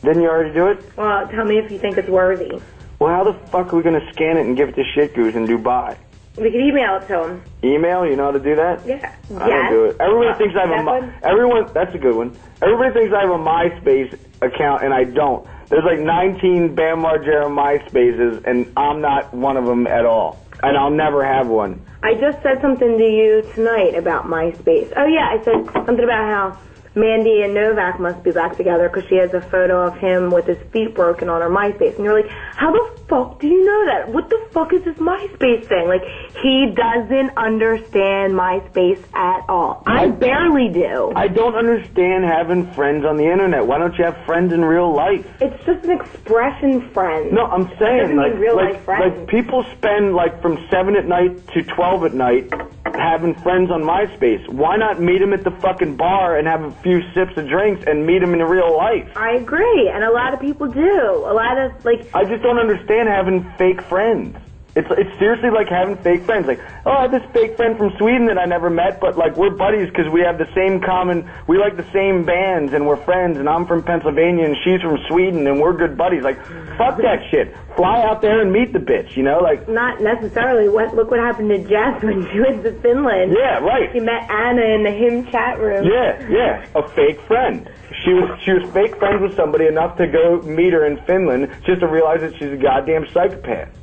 [0.03, 0.77] Didn't you already do it?
[0.95, 2.61] Well, tell me if you think it's worthy.
[2.99, 5.47] Well, how the fuck are we gonna scan it and give it to Goose in
[5.47, 5.97] Dubai?
[6.37, 7.41] We could email it to him.
[7.63, 8.05] Email?
[8.05, 8.85] You know how to do that?
[8.85, 9.13] Yeah.
[9.37, 9.97] I don't do it.
[9.99, 11.13] Everybody thinks I have a That one?
[11.23, 11.69] everyone.
[11.73, 12.37] That's a good one.
[12.61, 15.45] Everybody thinks I have a MySpace account and I don't.
[15.69, 20.39] There's like 19 Bam Margera MySpaces and I'm not one of them at all.
[20.63, 21.83] And I'll never have one.
[22.03, 24.91] I just said something to you tonight about MySpace.
[24.95, 26.59] Oh yeah, I said something about how
[26.93, 30.45] Mandy and Novak must be back together because she has a photo of him with
[30.45, 31.95] his feet broken on her MySpace.
[31.95, 34.09] And you're like, how the fuck do you know that?
[34.11, 35.87] What the fuck is this MySpace thing?
[35.87, 36.03] Like,
[36.41, 39.83] he doesn't understand MySpace at all.
[39.85, 41.13] I barely do.
[41.15, 43.65] I don't understand having friends on the internet.
[43.65, 45.25] Why don't you have friends in real life?
[45.39, 47.31] It's just an expression friend.
[47.31, 49.17] No, I'm saying like real like, life friends.
[49.17, 52.51] like people spend like from seven at night to twelve at night
[52.95, 54.47] having friends on MySpace.
[54.49, 57.85] Why not meet them at the fucking bar and have a few sips of drinks
[57.87, 59.15] and meet them in real life?
[59.15, 61.25] I agree, and a lot of people do.
[61.25, 64.37] A lot of like I just don't understand having fake friends.
[64.73, 66.47] It's it's seriously like having fake friends.
[66.47, 69.35] Like, oh, I have this fake friend from Sweden that I never met, but like
[69.35, 71.29] we're buddies because we have the same common.
[71.47, 73.37] We like the same bands and we're friends.
[73.37, 76.23] And I'm from Pennsylvania and she's from Sweden and we're good buddies.
[76.23, 76.39] Like,
[76.77, 77.53] fuck that shit.
[77.75, 79.17] Fly out there and meet the bitch.
[79.17, 79.67] You know, like.
[79.67, 80.69] not necessarily.
[80.69, 83.35] What look what happened to Jess when she went to Finland.
[83.37, 83.91] Yeah, right.
[83.91, 85.83] She met Anna in the HIM chat room.
[85.83, 87.69] Yeah, yeah, a fake friend.
[88.05, 91.51] She was she was fake friends with somebody enough to go meet her in Finland
[91.65, 93.80] just to realize that she's a goddamn psychopath.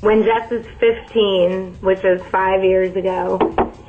[0.00, 3.38] When Jess was 15, which was five years ago,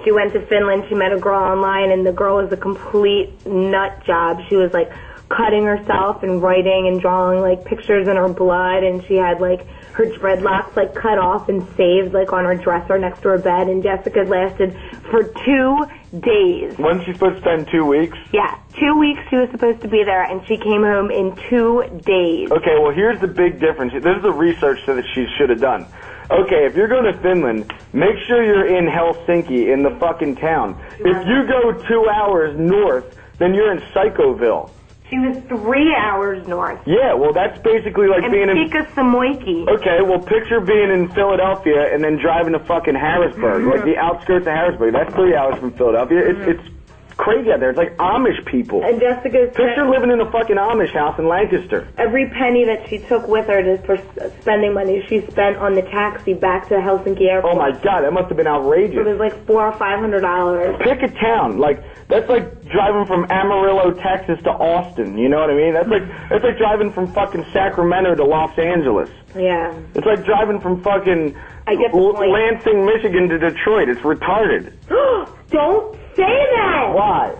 [0.05, 0.85] she went to Finland.
[0.87, 4.39] She met a girl online, and the girl was a complete nut job.
[4.47, 4.89] She was like
[5.27, 9.67] cutting herself and writing and drawing like pictures in her blood, and she had like
[9.97, 13.67] her dreadlocks like cut off and saved like on her dresser next to her bed.
[13.67, 14.77] And Jessica lasted
[15.09, 15.85] for two
[16.19, 16.77] days.
[16.77, 18.15] Wasn't she supposed to spend two weeks?
[18.31, 21.83] Yeah, two weeks she was supposed to be there, and she came home in two
[22.05, 22.51] days.
[22.51, 23.91] Okay, well, here's the big difference.
[23.93, 25.87] This is the research that she should have done.
[26.29, 30.79] Okay, if you're going to Finland, make sure you're in Helsinki, in the fucking town.
[30.99, 34.69] If you go two hours north, then you're in Psychoville.
[35.09, 36.81] She was three hours north.
[36.85, 38.57] Yeah, well, that's basically like and being in.
[38.57, 39.67] Pika Samoiki.
[39.67, 44.47] Okay, well, picture being in Philadelphia and then driving to fucking Harrisburg, like the outskirts
[44.47, 44.93] of Harrisburg.
[44.93, 46.19] That's three hours from Philadelphia.
[46.19, 46.51] It's mm-hmm.
[46.51, 46.69] it's
[47.17, 47.69] crazy out there.
[47.69, 48.83] It's like Amish people.
[48.83, 51.87] And Jessica's Picture living in a fucking Amish house in Lancaster.
[51.97, 53.97] every penny that she took with her to, for
[54.41, 57.55] spending money, she spent on the taxi back to Helsinki Airport.
[57.55, 58.97] Oh my god, that must have been outrageous.
[58.97, 60.75] It was like four or five hundred dollars.
[60.81, 61.57] Pick a town.
[61.57, 65.17] Like that's like driving from Amarillo, Texas to Austin.
[65.17, 65.73] You know what I mean?
[65.73, 69.09] That's like that's like driving from fucking Sacramento to Los Angeles.
[69.35, 69.77] Yeah.
[69.93, 71.35] It's like driving from fucking
[71.67, 72.31] I get the L- point.
[72.31, 73.89] Lansing, Michigan to Detroit.
[73.89, 74.73] It's retarded.
[75.49, 76.23] Don't say
[76.55, 76.91] that.
[76.93, 77.35] Why?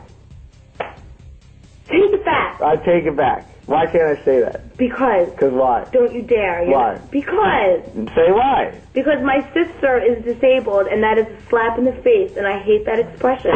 [1.88, 2.62] Take it back.
[2.62, 3.48] I take it back.
[3.68, 4.78] Why can't I say that?
[4.78, 5.30] Because.
[5.32, 5.86] Because why?
[5.92, 6.64] Don't you dare.
[6.66, 6.98] You Why?
[7.12, 7.84] Because.
[8.16, 8.78] Say why.
[8.94, 12.60] Because my sister is disabled, and that is a slap in the face, and I
[12.60, 13.52] hate that expression.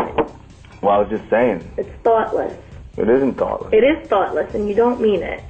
[0.81, 1.69] Well, I was just saying.
[1.77, 2.53] It's thoughtless.
[2.97, 3.73] It isn't thoughtless.
[3.73, 5.43] It is thoughtless, and you don't mean it.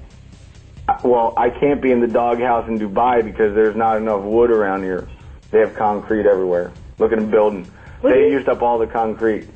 [1.03, 4.84] Well, I can't be in the doghouse in Dubai because there's not enough wood around
[4.84, 5.07] here.
[5.51, 6.71] They have concrete everywhere.
[6.97, 7.65] Look at the building.
[8.01, 9.47] What They used up all the concrete.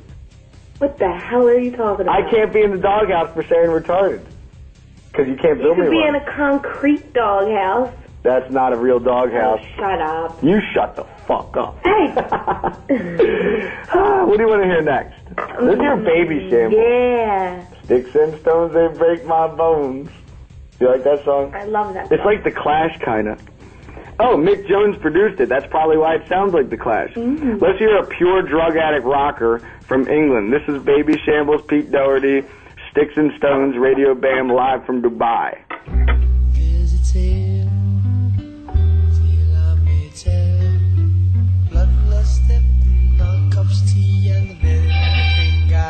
[0.78, 2.24] What the hell are you talking about?
[2.24, 4.24] I can't be in the doghouse for saying retarded.
[5.10, 6.08] Because you can't You build me could be one.
[6.08, 7.92] in a concrete doghouse.
[8.22, 9.60] That's not a real doghouse.
[9.76, 10.42] Shut up.
[10.42, 11.78] You shut the fuck up.
[11.84, 12.14] Hey.
[13.88, 15.14] Ah, what do you want to hear next?
[15.36, 16.78] This is your baby shamble.
[16.78, 17.64] Yeah.
[17.84, 20.08] Sticks and stones, they break my bones.
[20.80, 21.54] You like that song?
[21.54, 22.10] I love that.
[22.12, 23.40] It's like The Clash, kind of.
[24.18, 25.48] Oh, Mick Jones produced it.
[25.48, 27.12] That's probably why it sounds like The Clash.
[27.14, 27.60] Mhm.
[27.60, 30.52] Let's hear a pure drug addict rocker from England.
[30.52, 32.42] This is Babyshambles, Pete Doherty,
[32.90, 35.58] Sticks and Stones, Radio Bam, live from Dubai.
[36.52, 36.94] There's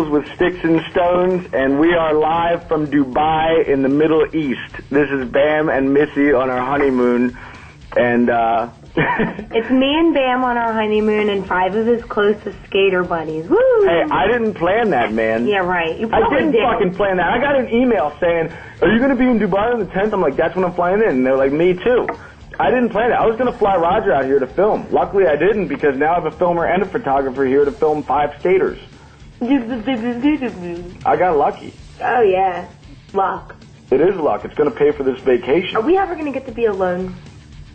[0.00, 4.74] Shambles with Sticks and Stones, and we are live from Dubai in the Middle East.
[4.88, 7.36] This is Bam and Missy on our honeymoon,
[7.96, 13.04] and uh, It's me and Bam on our honeymoon and five of his closest skater
[13.04, 13.46] buddies.
[13.46, 13.58] Woo!
[13.84, 15.46] hey, I didn't plan that, man.
[15.46, 15.98] Yeah, right.
[15.98, 16.62] You I didn't did.
[16.62, 17.28] fucking plan that.
[17.28, 20.14] I got an email saying, "Are you going to be in Dubai on the 10th?"
[20.14, 22.06] I'm like, "That's when I'm flying in." And they're like, "Me too."
[22.58, 23.14] I didn't plan it.
[23.14, 24.86] I was going to fly Roger out here to film.
[24.90, 28.02] Luckily, I didn't because now I have a filmer and a photographer here to film
[28.02, 28.78] five skaters.
[31.04, 31.72] I got lucky.
[32.02, 32.68] Oh yeah,
[33.12, 33.56] luck.
[33.90, 34.44] It is luck.
[34.44, 35.76] It's going to pay for this vacation.
[35.76, 37.14] Are we ever gonna get to be alone?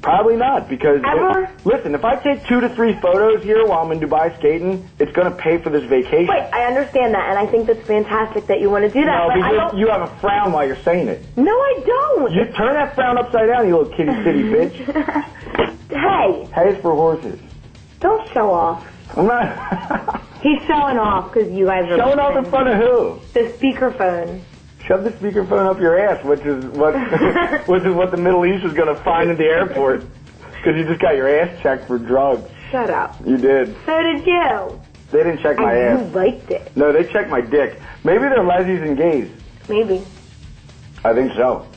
[0.01, 1.49] Probably not, because Ever?
[1.63, 5.11] listen, if I take two to three photos here while I'm in Dubai skating, it's
[5.13, 6.28] going to pay for this vacation.
[6.28, 9.18] Wait, I understand that, and I think that's fantastic that you want to do that.
[9.18, 9.80] no, but I because don't.
[9.80, 11.26] you have a frown while you're saying it.
[11.36, 12.32] No, I don't.
[12.34, 14.76] You turn that frown upside down, you little kitty city bitch.
[15.89, 17.39] hey, Hay's for horses.
[17.99, 18.86] don't show off.
[19.16, 23.20] I'm not He's showing off because you guys are showing off in front of who?
[23.34, 24.41] the speakerphone.
[24.86, 26.93] Shove the speakerphone up your ass, which is what
[27.68, 30.01] which is what the Middle East is going to find at the airport,
[30.57, 32.47] because you just got your ass checked for drugs.
[32.72, 33.16] Shut up.
[33.26, 33.76] You did.
[33.86, 34.82] So did you.
[35.11, 36.07] They didn't check my and ass.
[36.09, 36.76] you liked it.
[36.76, 37.80] No, they checked my dick.
[38.03, 39.32] Maybe they're lesbians and gays.
[39.70, 40.03] Maybe.
[41.03, 41.68] I think so.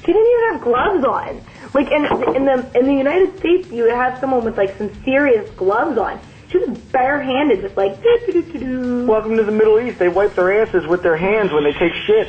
[0.00, 1.40] She didn't even have gloves on.
[1.74, 4.90] Like in in the in the United States, you would have someone with like some
[5.04, 6.18] serious gloves on.
[6.50, 8.02] She was barehanded, just like.
[8.02, 9.98] Welcome to the Middle East.
[9.98, 12.28] They wipe their asses with their hands when they take shit.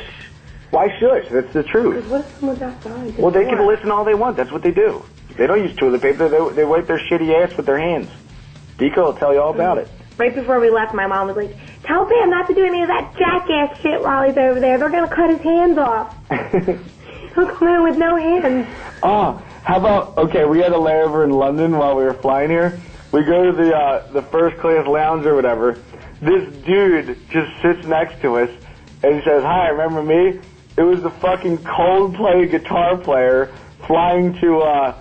[0.70, 1.26] Why shush?
[1.30, 2.06] That's the truth.
[2.06, 3.16] What if someone's outside?
[3.16, 4.36] Well, they can listen all they want.
[4.36, 5.04] That's what they do.
[5.36, 6.28] They don't use toilet paper.
[6.28, 8.08] They, they wipe their shitty ass with their hands.
[8.76, 9.82] Deco will tell you all about mm.
[9.82, 9.88] it.
[10.18, 12.88] Right before we left, my mom was like, "Tell Bam not to do any of
[12.88, 14.78] that jackass shit while he's over there.
[14.78, 16.14] They're gonna cut his hands off.
[17.34, 18.66] He'll come in with no hands."
[19.02, 20.44] Oh, how about okay?
[20.44, 22.78] We had a layover in London while we were flying here.
[23.12, 25.78] We go to the uh, the first class lounge or whatever.
[26.20, 28.50] This dude just sits next to us
[29.02, 30.40] and he says, "Hi, remember me?
[30.76, 33.52] It was the fucking Coldplay guitar player
[33.86, 34.92] flying to uh,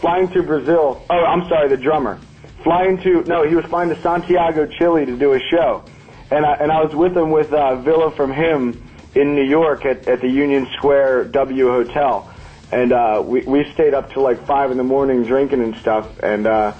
[0.00, 1.04] flying to Brazil.
[1.10, 2.20] Oh, I'm sorry, the drummer
[2.62, 5.84] flying to no, he was flying to Santiago, Chile to do a show,
[6.30, 8.84] and I and I was with HIM with uh, Ville from him
[9.14, 12.30] in New York at, at the Union Square W Hotel,
[12.72, 16.18] and uh, we we stayed up till like five in the morning drinking and stuff,
[16.22, 16.72] and uh,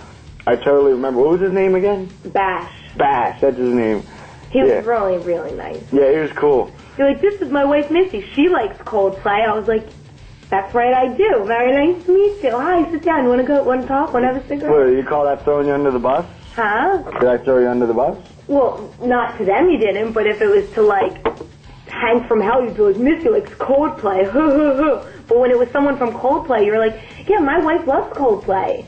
[0.48, 2.08] I totally remember what was his name again?
[2.24, 2.72] Bash.
[2.96, 4.02] Bash, that's his name.
[4.50, 4.76] He yeah.
[4.76, 5.82] was really, really nice.
[5.92, 6.72] Yeah, he was cool.
[6.96, 8.22] You're like, this is my wife Missy.
[8.32, 9.46] She likes Coldplay.
[9.46, 9.86] I was like,
[10.48, 11.44] that's right, I do.
[11.44, 12.50] Very nice to meet you.
[12.52, 13.24] Hi, sit down.
[13.24, 13.62] You want to go?
[13.62, 14.14] Want to talk?
[14.14, 14.72] Want to have a cigarette?
[14.72, 16.24] What, you call that throwing you under the bus?
[16.54, 17.02] Huh?
[17.20, 18.16] Did I throw you under the bus?
[18.46, 21.26] Well, not to them you didn't, but if it was to like
[21.88, 24.32] Hank from Hell, you'd be like, Missy likes Coldplay.
[25.28, 28.86] but when it was someone from Coldplay, you were like, yeah, my wife loves Coldplay.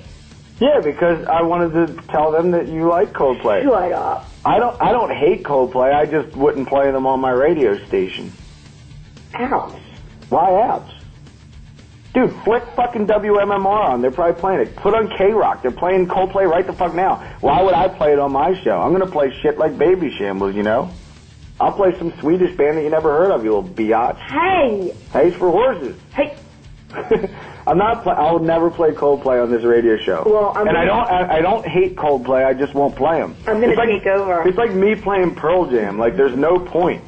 [0.61, 3.63] Yeah, because I wanted to tell them that you like Coldplay.
[3.63, 4.27] You Shut up.
[4.45, 4.81] Uh, I don't.
[4.83, 5.93] I don't hate Coldplay.
[5.93, 8.31] I just wouldn't play them on my radio station.
[9.35, 9.81] Ouch.
[10.29, 10.93] Why ouch?
[12.13, 14.03] Dude, flick fucking WMMR on.
[14.03, 14.77] They're probably playing it.
[14.77, 15.63] Put on K Rock.
[15.63, 17.37] They're playing Coldplay right the fuck now.
[17.41, 18.81] Why would I play it on my show?
[18.81, 20.91] I'm gonna play shit like Babyshambles, you know.
[21.59, 24.19] I'll play some Swedish band that you never heard of, you little biatch.
[24.19, 24.95] Hey.
[25.13, 25.97] Hay's for horses.
[26.15, 26.37] Hey.
[27.71, 28.03] I'm not.
[28.03, 30.25] Play- I will never play Coldplay on this radio show.
[30.27, 31.31] Well, I'm and I gonna- don't.
[31.31, 32.45] I, I don't hate Coldplay.
[32.45, 33.37] I just won't play them.
[33.47, 34.49] I'm gonna it's like, take over.
[34.49, 35.97] It's like me playing Pearl Jam.
[35.97, 37.05] Like there's no point.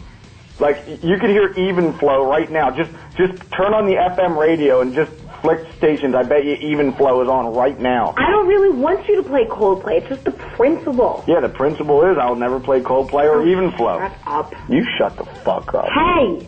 [0.60, 2.70] Like you could hear Even Flow right now.
[2.70, 5.10] Just just turn on the FM radio and just
[5.40, 6.14] flick stations.
[6.14, 8.14] I bet you Even Flow is on right now.
[8.16, 9.98] I don't really want you to play Coldplay.
[9.98, 11.24] It's just the principle.
[11.26, 13.98] Yeah, the principle is I'll never play Coldplay or oh, Even Flow.
[13.98, 14.54] Shut up.
[14.68, 15.88] You shut the fuck up.
[15.88, 16.46] Hey.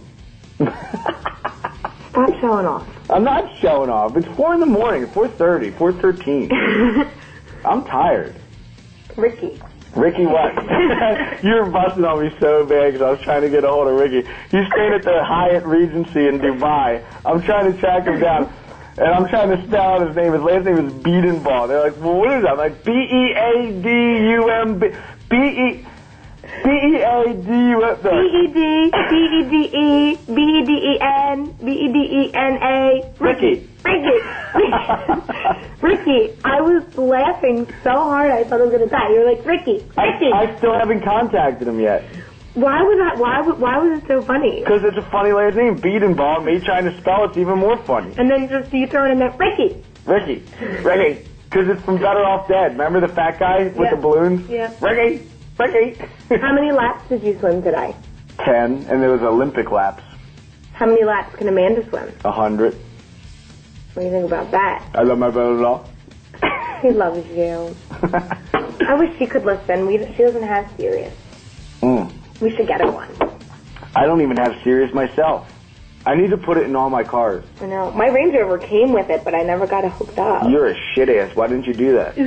[2.10, 2.93] Stop showing off.
[3.10, 4.16] I'm not showing off.
[4.16, 5.06] It's four in the morning.
[5.08, 5.70] Four thirty.
[5.70, 6.50] Four thirteen.
[7.64, 8.34] I'm tired.
[9.16, 9.60] Ricky.
[9.94, 10.54] Ricky what?
[11.44, 13.86] you were busting on me so bad because I was trying to get a hold
[13.86, 14.22] of Ricky.
[14.50, 17.04] He's staying at the Hyatt Regency in Dubai.
[17.24, 18.52] I'm trying to track him down.
[18.96, 20.32] And I'm trying to spell out his name.
[20.32, 21.66] His last name is Bedenbaugh.
[21.66, 22.52] They're like, well, what is that?
[22.52, 23.82] I'm like, B-E-A-D-U-M-B...
[25.28, 25.86] B-E...
[26.64, 27.96] B-E-A-D-U-M...
[28.02, 33.12] B-E-D, B-E-D-E, B-E-D-E-N, B-E-D-E-N-A.
[33.20, 33.68] Ricky.
[33.84, 34.18] Ricky.
[35.82, 39.10] Ricky, I was laughing so hard I thought I was going to die.
[39.10, 40.30] You're like, Ricky, Ricky.
[40.32, 42.02] I, I still haven't contacted him yet.
[42.54, 44.60] Why was that, why, why was it so funny?
[44.60, 45.76] Because it's a funny last name.
[45.78, 46.44] Bedenbaugh.
[46.44, 48.14] Me trying to spell it's even more funny.
[48.16, 49.84] And then just you throw it in there, Ricky.
[50.06, 50.42] Ricky.
[50.82, 51.28] Ricky.
[51.50, 52.72] Because it's from Better Off Dead.
[52.72, 53.90] Remember the fat guy with Yeah.
[53.90, 54.48] the balloons?
[54.48, 54.72] Yeah.
[54.80, 55.28] Ricky.
[55.56, 57.94] How many laps did you swim today?
[58.38, 58.84] Ten.
[58.88, 60.02] And there was Olympic laps.
[60.72, 62.12] How many laps can Amanda swim?
[62.24, 62.74] A hundred.
[63.92, 64.84] What do you think about that?
[64.94, 65.86] I love my brother-in-law.
[66.82, 67.74] He loves you.
[68.02, 69.86] I wish she could listen.
[69.86, 71.14] We, she doesn't have Sirius.
[71.80, 72.12] Mm.
[72.40, 73.08] We should get her one.
[73.96, 75.50] I don't even have Sirius myself.
[76.04, 77.42] I need to put it in all my cars.
[77.62, 77.90] I know.
[77.92, 80.50] My Range Rover came with it, but I never got it hooked up.
[80.50, 81.34] You're a shit ass.
[81.34, 82.18] Why didn't you do that?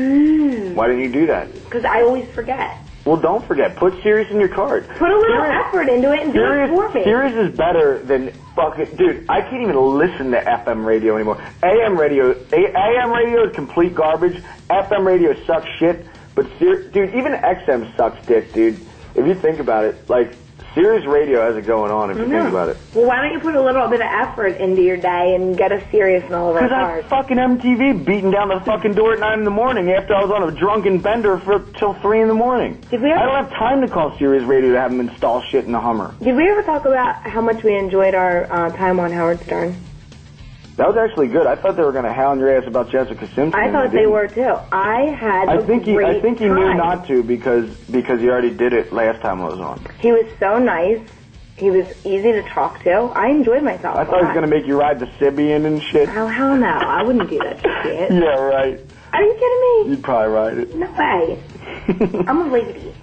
[0.76, 1.54] Why didn't you do that?
[1.54, 2.80] Because I always forget.
[3.08, 3.78] Well, don't forget.
[3.78, 4.86] Put Sirius in your card.
[4.90, 7.04] Put a little effort into it and do it for Sirius, me.
[7.06, 9.26] Sirius is better than fucking dude.
[9.30, 11.42] I can't even listen to FM radio anymore.
[11.64, 14.44] AM radio, A, AM radio is complete garbage.
[14.70, 16.06] FM radio sucks shit.
[16.36, 18.78] But Sir, dude, even XM sucks dick, dude.
[19.16, 20.36] If you think about it, like
[20.74, 22.12] Sirius radio has it going on.
[22.12, 22.42] If you Yeah.
[22.44, 22.78] think about it.
[22.94, 25.72] Well, why don't you put a little bit of effort into your day and get
[25.72, 27.06] a Sirius in all of our Because I cars?
[27.06, 30.30] fucking MTV beating down the fucking door at nine in the morning after I was
[30.32, 32.78] on a drunken bender for till three in the morning.
[32.92, 35.66] Did we I don't have time to call Sirius Radio to have them install shit
[35.66, 36.14] in the Hummer.
[36.22, 39.76] Did we ever talk about how much we enjoyed our uh, time on Howard Stern?
[40.78, 41.48] That was actually good.
[41.48, 43.56] I thought they were going to hound your ass about Jessica Simpson.
[43.56, 44.56] I thought they they were too.
[44.72, 45.50] I had.
[45.50, 45.98] I a think he.
[45.98, 49.46] I think he knew not to because because he already did it last time I
[49.46, 49.84] was on.
[50.00, 51.00] He was so nice.
[51.56, 52.92] He was easy to talk to.
[52.92, 53.98] I enjoyed myself.
[53.98, 56.10] I thought he was going to make you ride the Sybian and shit.
[56.10, 56.68] Oh hell no!
[56.68, 58.12] I wouldn't do that shit.
[58.12, 58.80] Yeah, right.
[59.14, 59.96] Are you kidding me?
[59.96, 60.76] You'd probably ride it.
[60.76, 62.24] No way.
[62.28, 62.94] I'm a lady.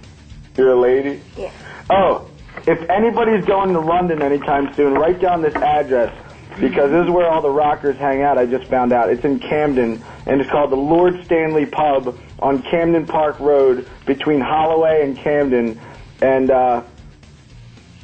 [0.55, 1.21] You're a lady.
[1.35, 1.51] Yeah.
[1.89, 2.29] Oh,
[2.65, 6.13] if anybody's going to London anytime soon, write down this address.
[6.59, 8.37] Because this is where all the rockers hang out.
[8.37, 12.61] I just found out it's in Camden, and it's called the Lord Stanley Pub on
[12.63, 15.79] Camden Park Road between Holloway and Camden,
[16.21, 16.83] and uh,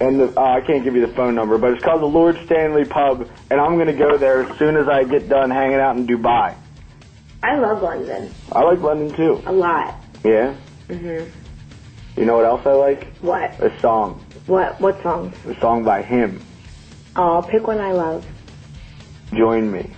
[0.01, 2.37] and the, uh, I can't give you the phone number, but it's called the Lord
[2.45, 5.95] Stanley Pub, and I'm gonna go there as soon as I get done hanging out
[5.95, 6.55] in Dubai.
[7.43, 9.41] I love London I like London too.
[9.45, 9.95] a lot.
[10.23, 10.55] Yeah.
[10.89, 11.29] Mhm.
[12.17, 13.07] You know what else I like?
[13.21, 13.59] What?
[13.59, 14.23] A song.
[14.45, 14.79] What?
[14.81, 15.33] What song?
[15.47, 16.41] A song by HIM.
[17.15, 18.25] Oh, pick one I love.
[19.33, 19.93] Join me.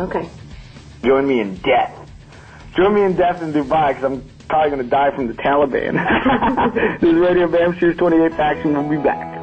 [0.00, 0.28] Okay.
[1.04, 1.94] Join me in death.
[2.76, 5.94] Join me in death in Dubai because I'm probably going to die from the Taliban.
[7.00, 8.72] this is Radio Bam Shoes 28 Faction.
[8.72, 9.33] We'll be back.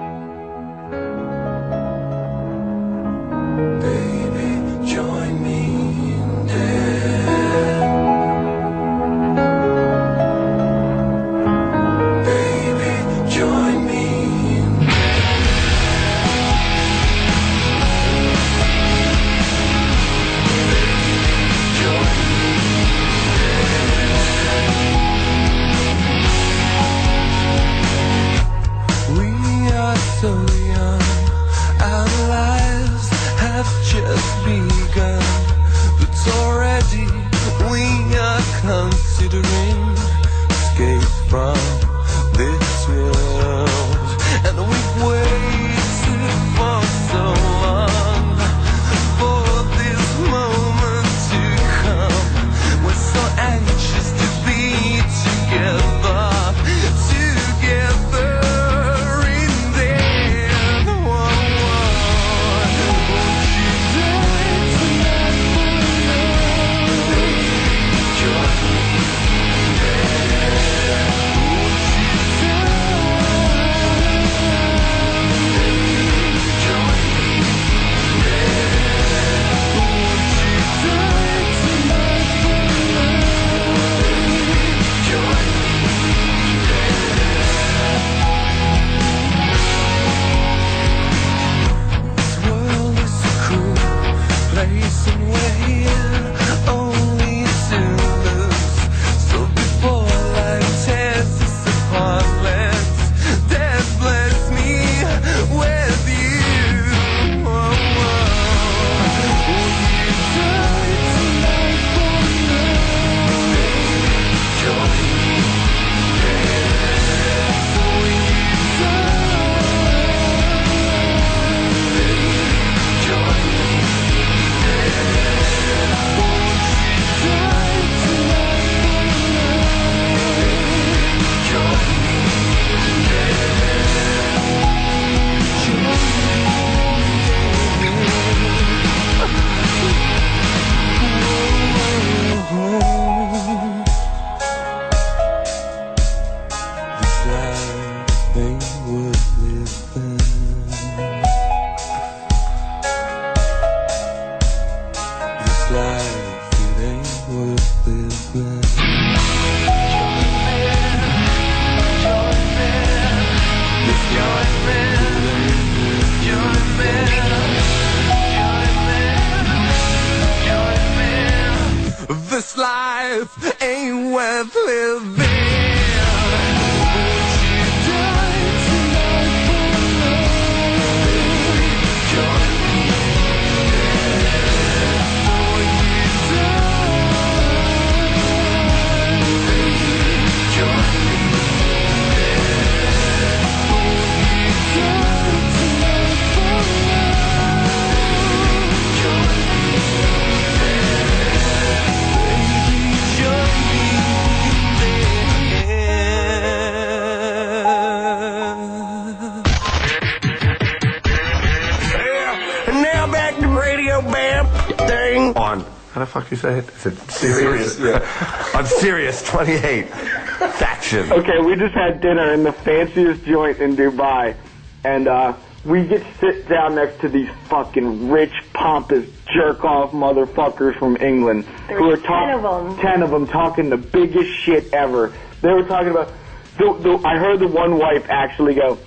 [220.92, 221.12] Faction.
[221.20, 224.36] Okay, we just had dinner in the fanciest joint in Dubai,
[224.84, 225.34] and uh,
[225.66, 231.80] we get sit down next to these fucking rich, pompous, jerk-off motherfuckers from England There's
[231.80, 232.46] who are 10 talking.
[232.46, 232.78] of 'em.
[232.80, 235.14] Ten of them talking the biggest shit ever.
[235.42, 236.12] They were talking about.
[236.58, 238.78] The, the, I heard the one wife actually go.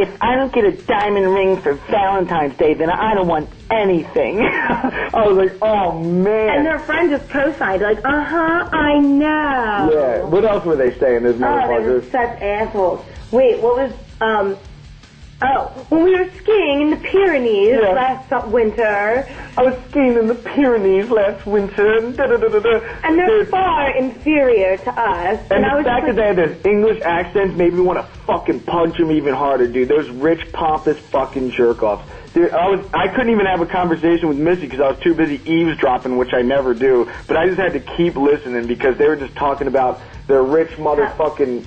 [0.00, 4.40] If I don't get a diamond ring for Valentine's Day, then I don't want anything.
[4.42, 6.56] I was like, oh man.
[6.56, 9.90] And their friend just co-signed, like, uh huh, I know.
[9.92, 10.24] yeah.
[10.24, 11.22] What else were they saying?
[11.22, 13.04] Those Oh, they were such assholes.
[13.30, 13.92] Wait, what was
[14.22, 14.56] um?
[15.42, 17.92] Oh, when we were skiing in the Pyrenees Yeah.
[17.92, 19.26] last winter,
[19.56, 22.80] I was skiing in the Pyrenees last winter, and da da da da da.
[23.04, 25.40] and they're far inferior to us.
[25.50, 27.98] And I the was fact like, that they had those English accents made me want
[27.98, 29.88] to fucking punch them even harder, dude.
[29.88, 32.04] Those rich, pompous fucking jerk offs.
[32.34, 35.14] Dude, I was I couldn't even have a conversation with Missy because I was too
[35.14, 37.08] busy eavesdropping, which I never do.
[37.26, 40.70] But I just had to keep listening because they were just talking about their rich
[40.72, 41.66] motherfucking.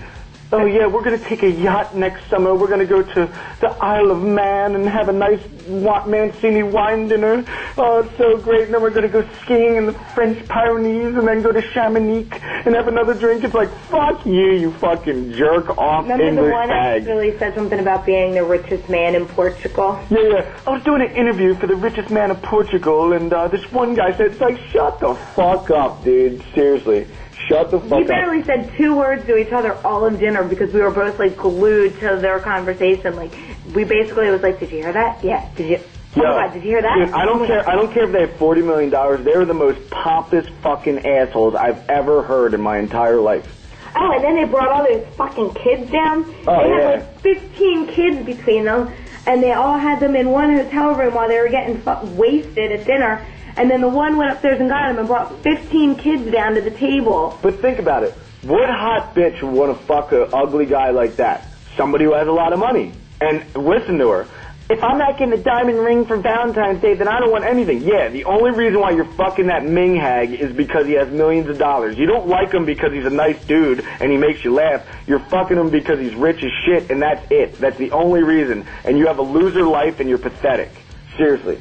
[0.53, 2.53] Oh yeah, we're gonna take a yacht next summer.
[2.53, 3.25] We're gonna go to
[3.59, 7.43] the Isle of Man and have a nice Mancini wine dinner.
[7.75, 8.65] Oh, it's so great.
[8.65, 12.27] And then we're gonna go skiing in the French Pyrenees and then go to Chamonix
[12.39, 13.43] and have another drink.
[13.43, 17.79] It's like fuck you, you fucking jerk off remember the one that actually said something
[17.79, 19.99] about being the richest man in Portugal?
[20.11, 20.59] Yeah, yeah.
[20.67, 23.95] I was doing an interview for the richest man of Portugal, and uh, this one
[23.95, 26.43] guy said, "It's like shut the fuck up, dude.
[26.53, 27.07] Seriously,
[27.47, 30.43] shut the fuck We up." barely said two words to each other all of dinner
[30.43, 33.15] because we were both like glued to their conversation.
[33.15, 33.33] Like
[33.75, 35.23] we basically was like, "Did you hear that?
[35.23, 35.47] Yeah.
[35.55, 35.79] Did you?
[36.15, 36.95] Oh my god, did you hear that?
[37.05, 37.67] Dude, I Oh don't my care.
[37.69, 39.23] I don't care if they have forty million dollars.
[39.25, 43.47] They're the most pompous fucking assholes I've ever heard in my entire life.
[43.95, 46.25] Oh, and then they brought all those fucking kids down.
[46.47, 46.89] Oh, they yeah.
[46.91, 48.91] had like 15 kids between them,
[49.27, 52.71] and they all had them in one hotel room while they were getting fu- wasted
[52.71, 53.23] at dinner.
[53.55, 56.61] And then the one went upstairs and got them and brought 15 kids down to
[56.61, 57.37] the table.
[57.41, 58.13] But think about it.
[58.41, 61.47] What hot bitch would want to fuck a ugly guy like that?
[61.77, 62.93] Somebody who has a lot of money.
[63.21, 64.27] And listen to her.
[64.69, 67.81] If I'm not getting a diamond ring for Valentine's Day, then I don't want anything.
[67.81, 71.49] Yeah, the only reason why you're fucking that Ming hag is because he has millions
[71.49, 71.97] of dollars.
[71.97, 74.85] You don't like him because he's a nice dude and he makes you laugh.
[75.05, 77.59] You're fucking him because he's rich as shit and that's it.
[77.59, 78.65] That's the only reason.
[78.85, 80.71] And you have a loser life and you're pathetic.
[81.17, 81.59] Seriously.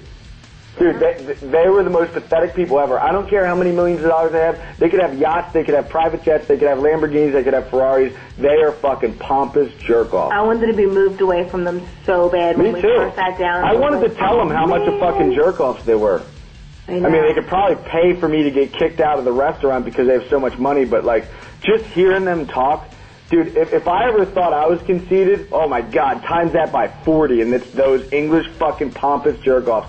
[0.78, 2.98] Dude, they, they were the most pathetic people ever.
[2.98, 4.78] I don't care how many millions of dollars they have.
[4.78, 7.52] They could have yachts, they could have private jets, they could have Lamborghinis, they could
[7.52, 8.14] have Ferraris.
[8.38, 10.32] They are fucking pompous jerk offs.
[10.34, 12.88] I wanted to be moved away from them so bad when Me we too.
[12.88, 13.64] first sat down.
[13.64, 16.22] I wanted to tell them how much of fucking jerk offs they were.
[16.88, 19.32] I, I mean, they could probably pay for me to get kicked out of the
[19.32, 21.26] restaurant because they have so much money, but like,
[21.60, 22.88] just hearing them talk,
[23.32, 26.88] dude, if, if I ever thought I was conceited, oh my god, times that by
[26.88, 29.88] 40, and it's those English fucking pompous jerk offs.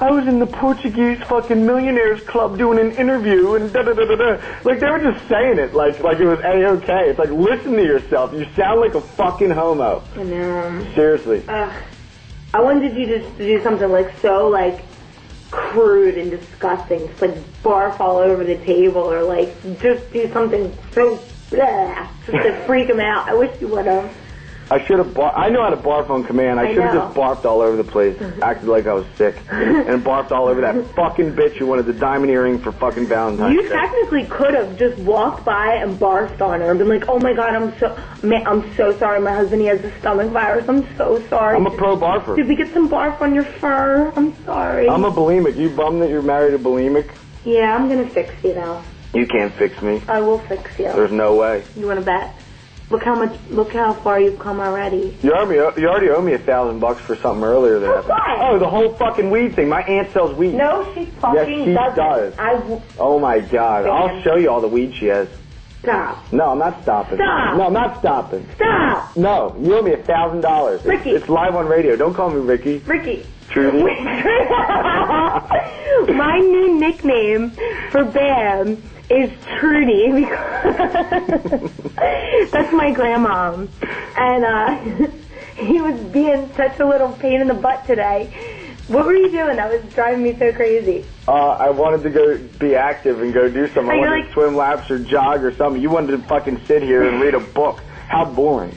[0.00, 4.04] I was in the Portuguese fucking millionaires club doing an interview and da da da
[4.04, 4.44] da da.
[4.64, 7.08] Like, they were just saying it like, like it was A-okay.
[7.08, 8.34] It's like, listen to yourself.
[8.34, 10.02] You sound like a fucking homo.
[10.14, 10.86] I know.
[10.94, 11.42] Seriously.
[11.48, 11.72] Ugh.
[12.52, 14.84] I wanted you just to do something like so like
[15.50, 20.72] crude and disgusting, just like barf all over the table, or like just do something
[20.92, 21.18] so
[21.54, 23.28] blah, just to freak him out.
[23.28, 24.14] I wish you would have.
[24.70, 26.58] I should have bar- I know how to barf on command.
[26.58, 29.36] I, I should have just barfed all over the place, acted like I was sick,
[29.50, 33.52] and barfed all over that fucking bitch who wanted the diamond earring for fucking Valentine's
[33.52, 33.68] You Day.
[33.68, 37.34] technically could have just walked by and barfed on her and been like, "Oh my
[37.34, 39.20] god, I'm so, man, I'm so sorry.
[39.20, 40.66] My husband he has a stomach virus.
[40.66, 41.56] I'm so sorry.
[41.56, 42.34] I'm a pro barfer.
[42.34, 44.10] Did we get some barf on your fur?
[44.16, 44.88] I'm sorry.
[44.88, 45.56] I'm a bulimic.
[45.58, 47.10] You bum that you're married to a bulimic?
[47.44, 48.82] yeah, I'm gonna fix you though.
[49.14, 50.02] You can't fix me.
[50.08, 50.86] I will fix you.
[50.92, 51.64] There's no way.
[51.76, 52.34] You want to bet?
[52.90, 53.34] Look how much.
[53.48, 55.16] Look how far you've come already.
[55.22, 58.12] You already, you already owe me a thousand bucks for something earlier that happened.
[58.42, 59.68] Oh, the whole fucking weed thing.
[59.70, 60.54] My aunt sells weed.
[60.54, 61.96] No, she fucking she doesn't.
[61.96, 62.34] does.
[62.38, 63.86] I w- Oh my god.
[63.86, 65.28] I'll show you all the weed she has.
[65.80, 66.30] stop.
[66.32, 67.16] No, I'm not stopping.
[67.16, 67.56] Stop.
[67.56, 68.46] No, I'm not stopping.
[68.54, 70.84] Stop, No, you owe me a thousand dollars.
[70.84, 71.10] Ricky.
[71.10, 71.96] It's live on radio.
[71.96, 72.78] Don't call me Ricky.
[72.80, 73.24] Ricky.
[73.48, 73.78] Trudy.
[76.12, 77.50] My new nickname
[77.90, 81.70] for Bam is Trudy because
[82.50, 83.66] that's my grandma.
[84.16, 85.08] And uh,
[85.56, 88.32] he was being such a little pain in the butt today.
[88.88, 89.56] What were you doing?
[89.56, 91.06] That was driving me so crazy.
[91.26, 93.90] Uh, I wanted to go be active and go do something.
[93.90, 95.80] I wanted like- to swim laps or jog or something.
[95.80, 97.80] You wanted to fucking sit here and read a book.
[98.08, 98.76] How boring.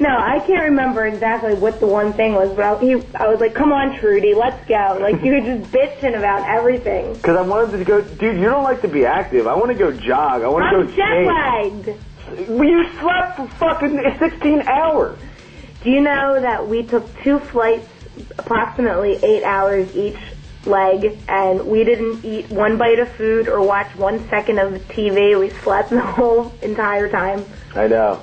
[0.00, 3.40] No, I can't remember exactly what the one thing was, but I, he, I was
[3.40, 7.14] like, "Come on, Trudy, let's go!" Like you were just bitching about everything.
[7.14, 8.36] Because I wanted to go, dude.
[8.36, 9.46] You don't like to be active.
[9.46, 10.42] I want to go jog.
[10.42, 11.26] I want to I'm go jet skate.
[11.26, 12.48] lagged.
[12.48, 15.18] Well, you slept for fucking 16 hours.
[15.82, 17.88] Do you know that we took two flights,
[18.38, 20.18] approximately eight hours each
[20.66, 25.38] leg, and we didn't eat one bite of food or watch one second of TV.
[25.38, 27.44] We slept the whole entire time.
[27.74, 28.20] I know.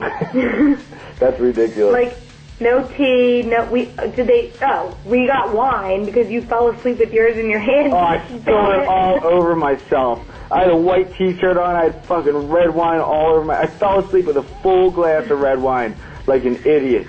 [1.18, 1.92] That's ridiculous.
[1.92, 2.16] Like
[2.60, 7.12] no tea, no we did they oh, we got wine because you fell asleep with
[7.12, 7.92] yours in your hand.
[7.92, 8.44] Oh, I spilled
[8.74, 10.26] it all over myself.
[10.50, 11.76] I had a white t-shirt on.
[11.76, 13.60] I had fucking red wine all over my.
[13.60, 15.96] I fell asleep with a full glass of red wine,
[16.26, 17.06] like an idiot.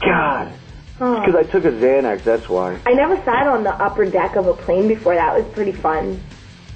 [0.00, 0.52] God,
[1.00, 1.20] Oh.
[1.20, 2.22] because I took a Xanax.
[2.22, 2.78] That's why.
[2.86, 5.14] I never sat on the upper deck of a plane before.
[5.14, 6.20] That was pretty fun.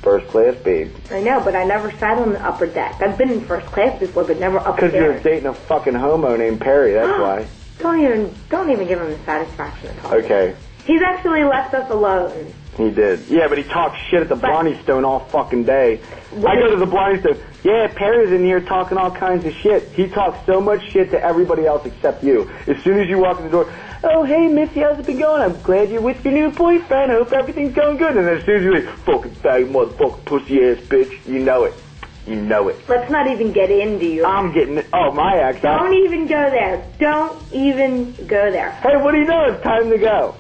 [0.03, 0.93] First class, babe.
[1.13, 3.01] I know, but I never sat on the upper deck.
[3.01, 6.37] I've been in first class before, but never upper Because you're dating a fucking homo
[6.37, 6.95] named Perry.
[6.95, 7.47] That's why.
[7.79, 10.25] Don't even don't even give him the satisfaction of talking.
[10.25, 10.57] Okay.
[10.85, 12.53] He's actually left us alone.
[12.77, 13.27] He did.
[13.29, 16.01] Yeah, but he talks shit at the Blarney Stone all fucking day.
[16.37, 17.39] I go to the Blarney Stone.
[17.65, 19.89] Yeah, Perry's in here talking all kinds of shit.
[19.91, 22.51] He talks so much shit to everybody else except you.
[22.67, 23.73] As soon as you walk in the door,
[24.05, 25.43] oh, hey, Missy, how's it been going?
[25.43, 27.13] I'm glad you're with your new boyfriend.
[27.13, 28.17] I hope everything's going good.
[28.17, 31.65] And then as soon as you leave, fucking faggot, motherfucking pussy ass bitch, you know
[31.65, 31.75] it.
[32.27, 32.77] You know it.
[32.89, 34.27] Let's not even get into your.
[34.27, 34.87] I'm getting it.
[34.93, 35.63] Oh, my accent.
[35.63, 36.87] Don't even go there.
[37.01, 38.71] Don't even go there.
[38.71, 39.53] Hey, what do you know?
[39.53, 40.37] It's time to go.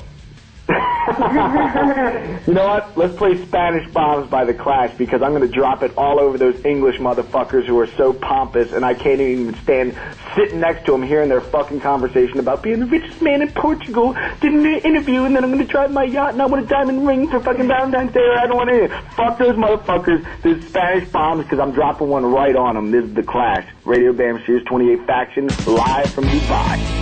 [2.47, 2.97] you know what?
[2.97, 6.39] Let's play Spanish Bombs by The Clash because I'm going to drop it all over
[6.39, 9.99] those English motherfuckers who are so pompous and I can't even stand
[10.37, 14.14] sitting next to them hearing their fucking conversation about being the richest man in Portugal.
[14.41, 16.68] Did an interview and then I'm going to drive my yacht and I want a
[16.68, 18.89] diamond ring for fucking Valentine's Day or I don't want any.
[19.16, 20.25] Fuck those motherfuckers.
[20.43, 22.91] This is Spanish Bombs because I'm dropping one right on them.
[22.91, 23.68] This is The Clash.
[23.85, 27.02] Radio Bam Sirius 28 Faction live from Dubai.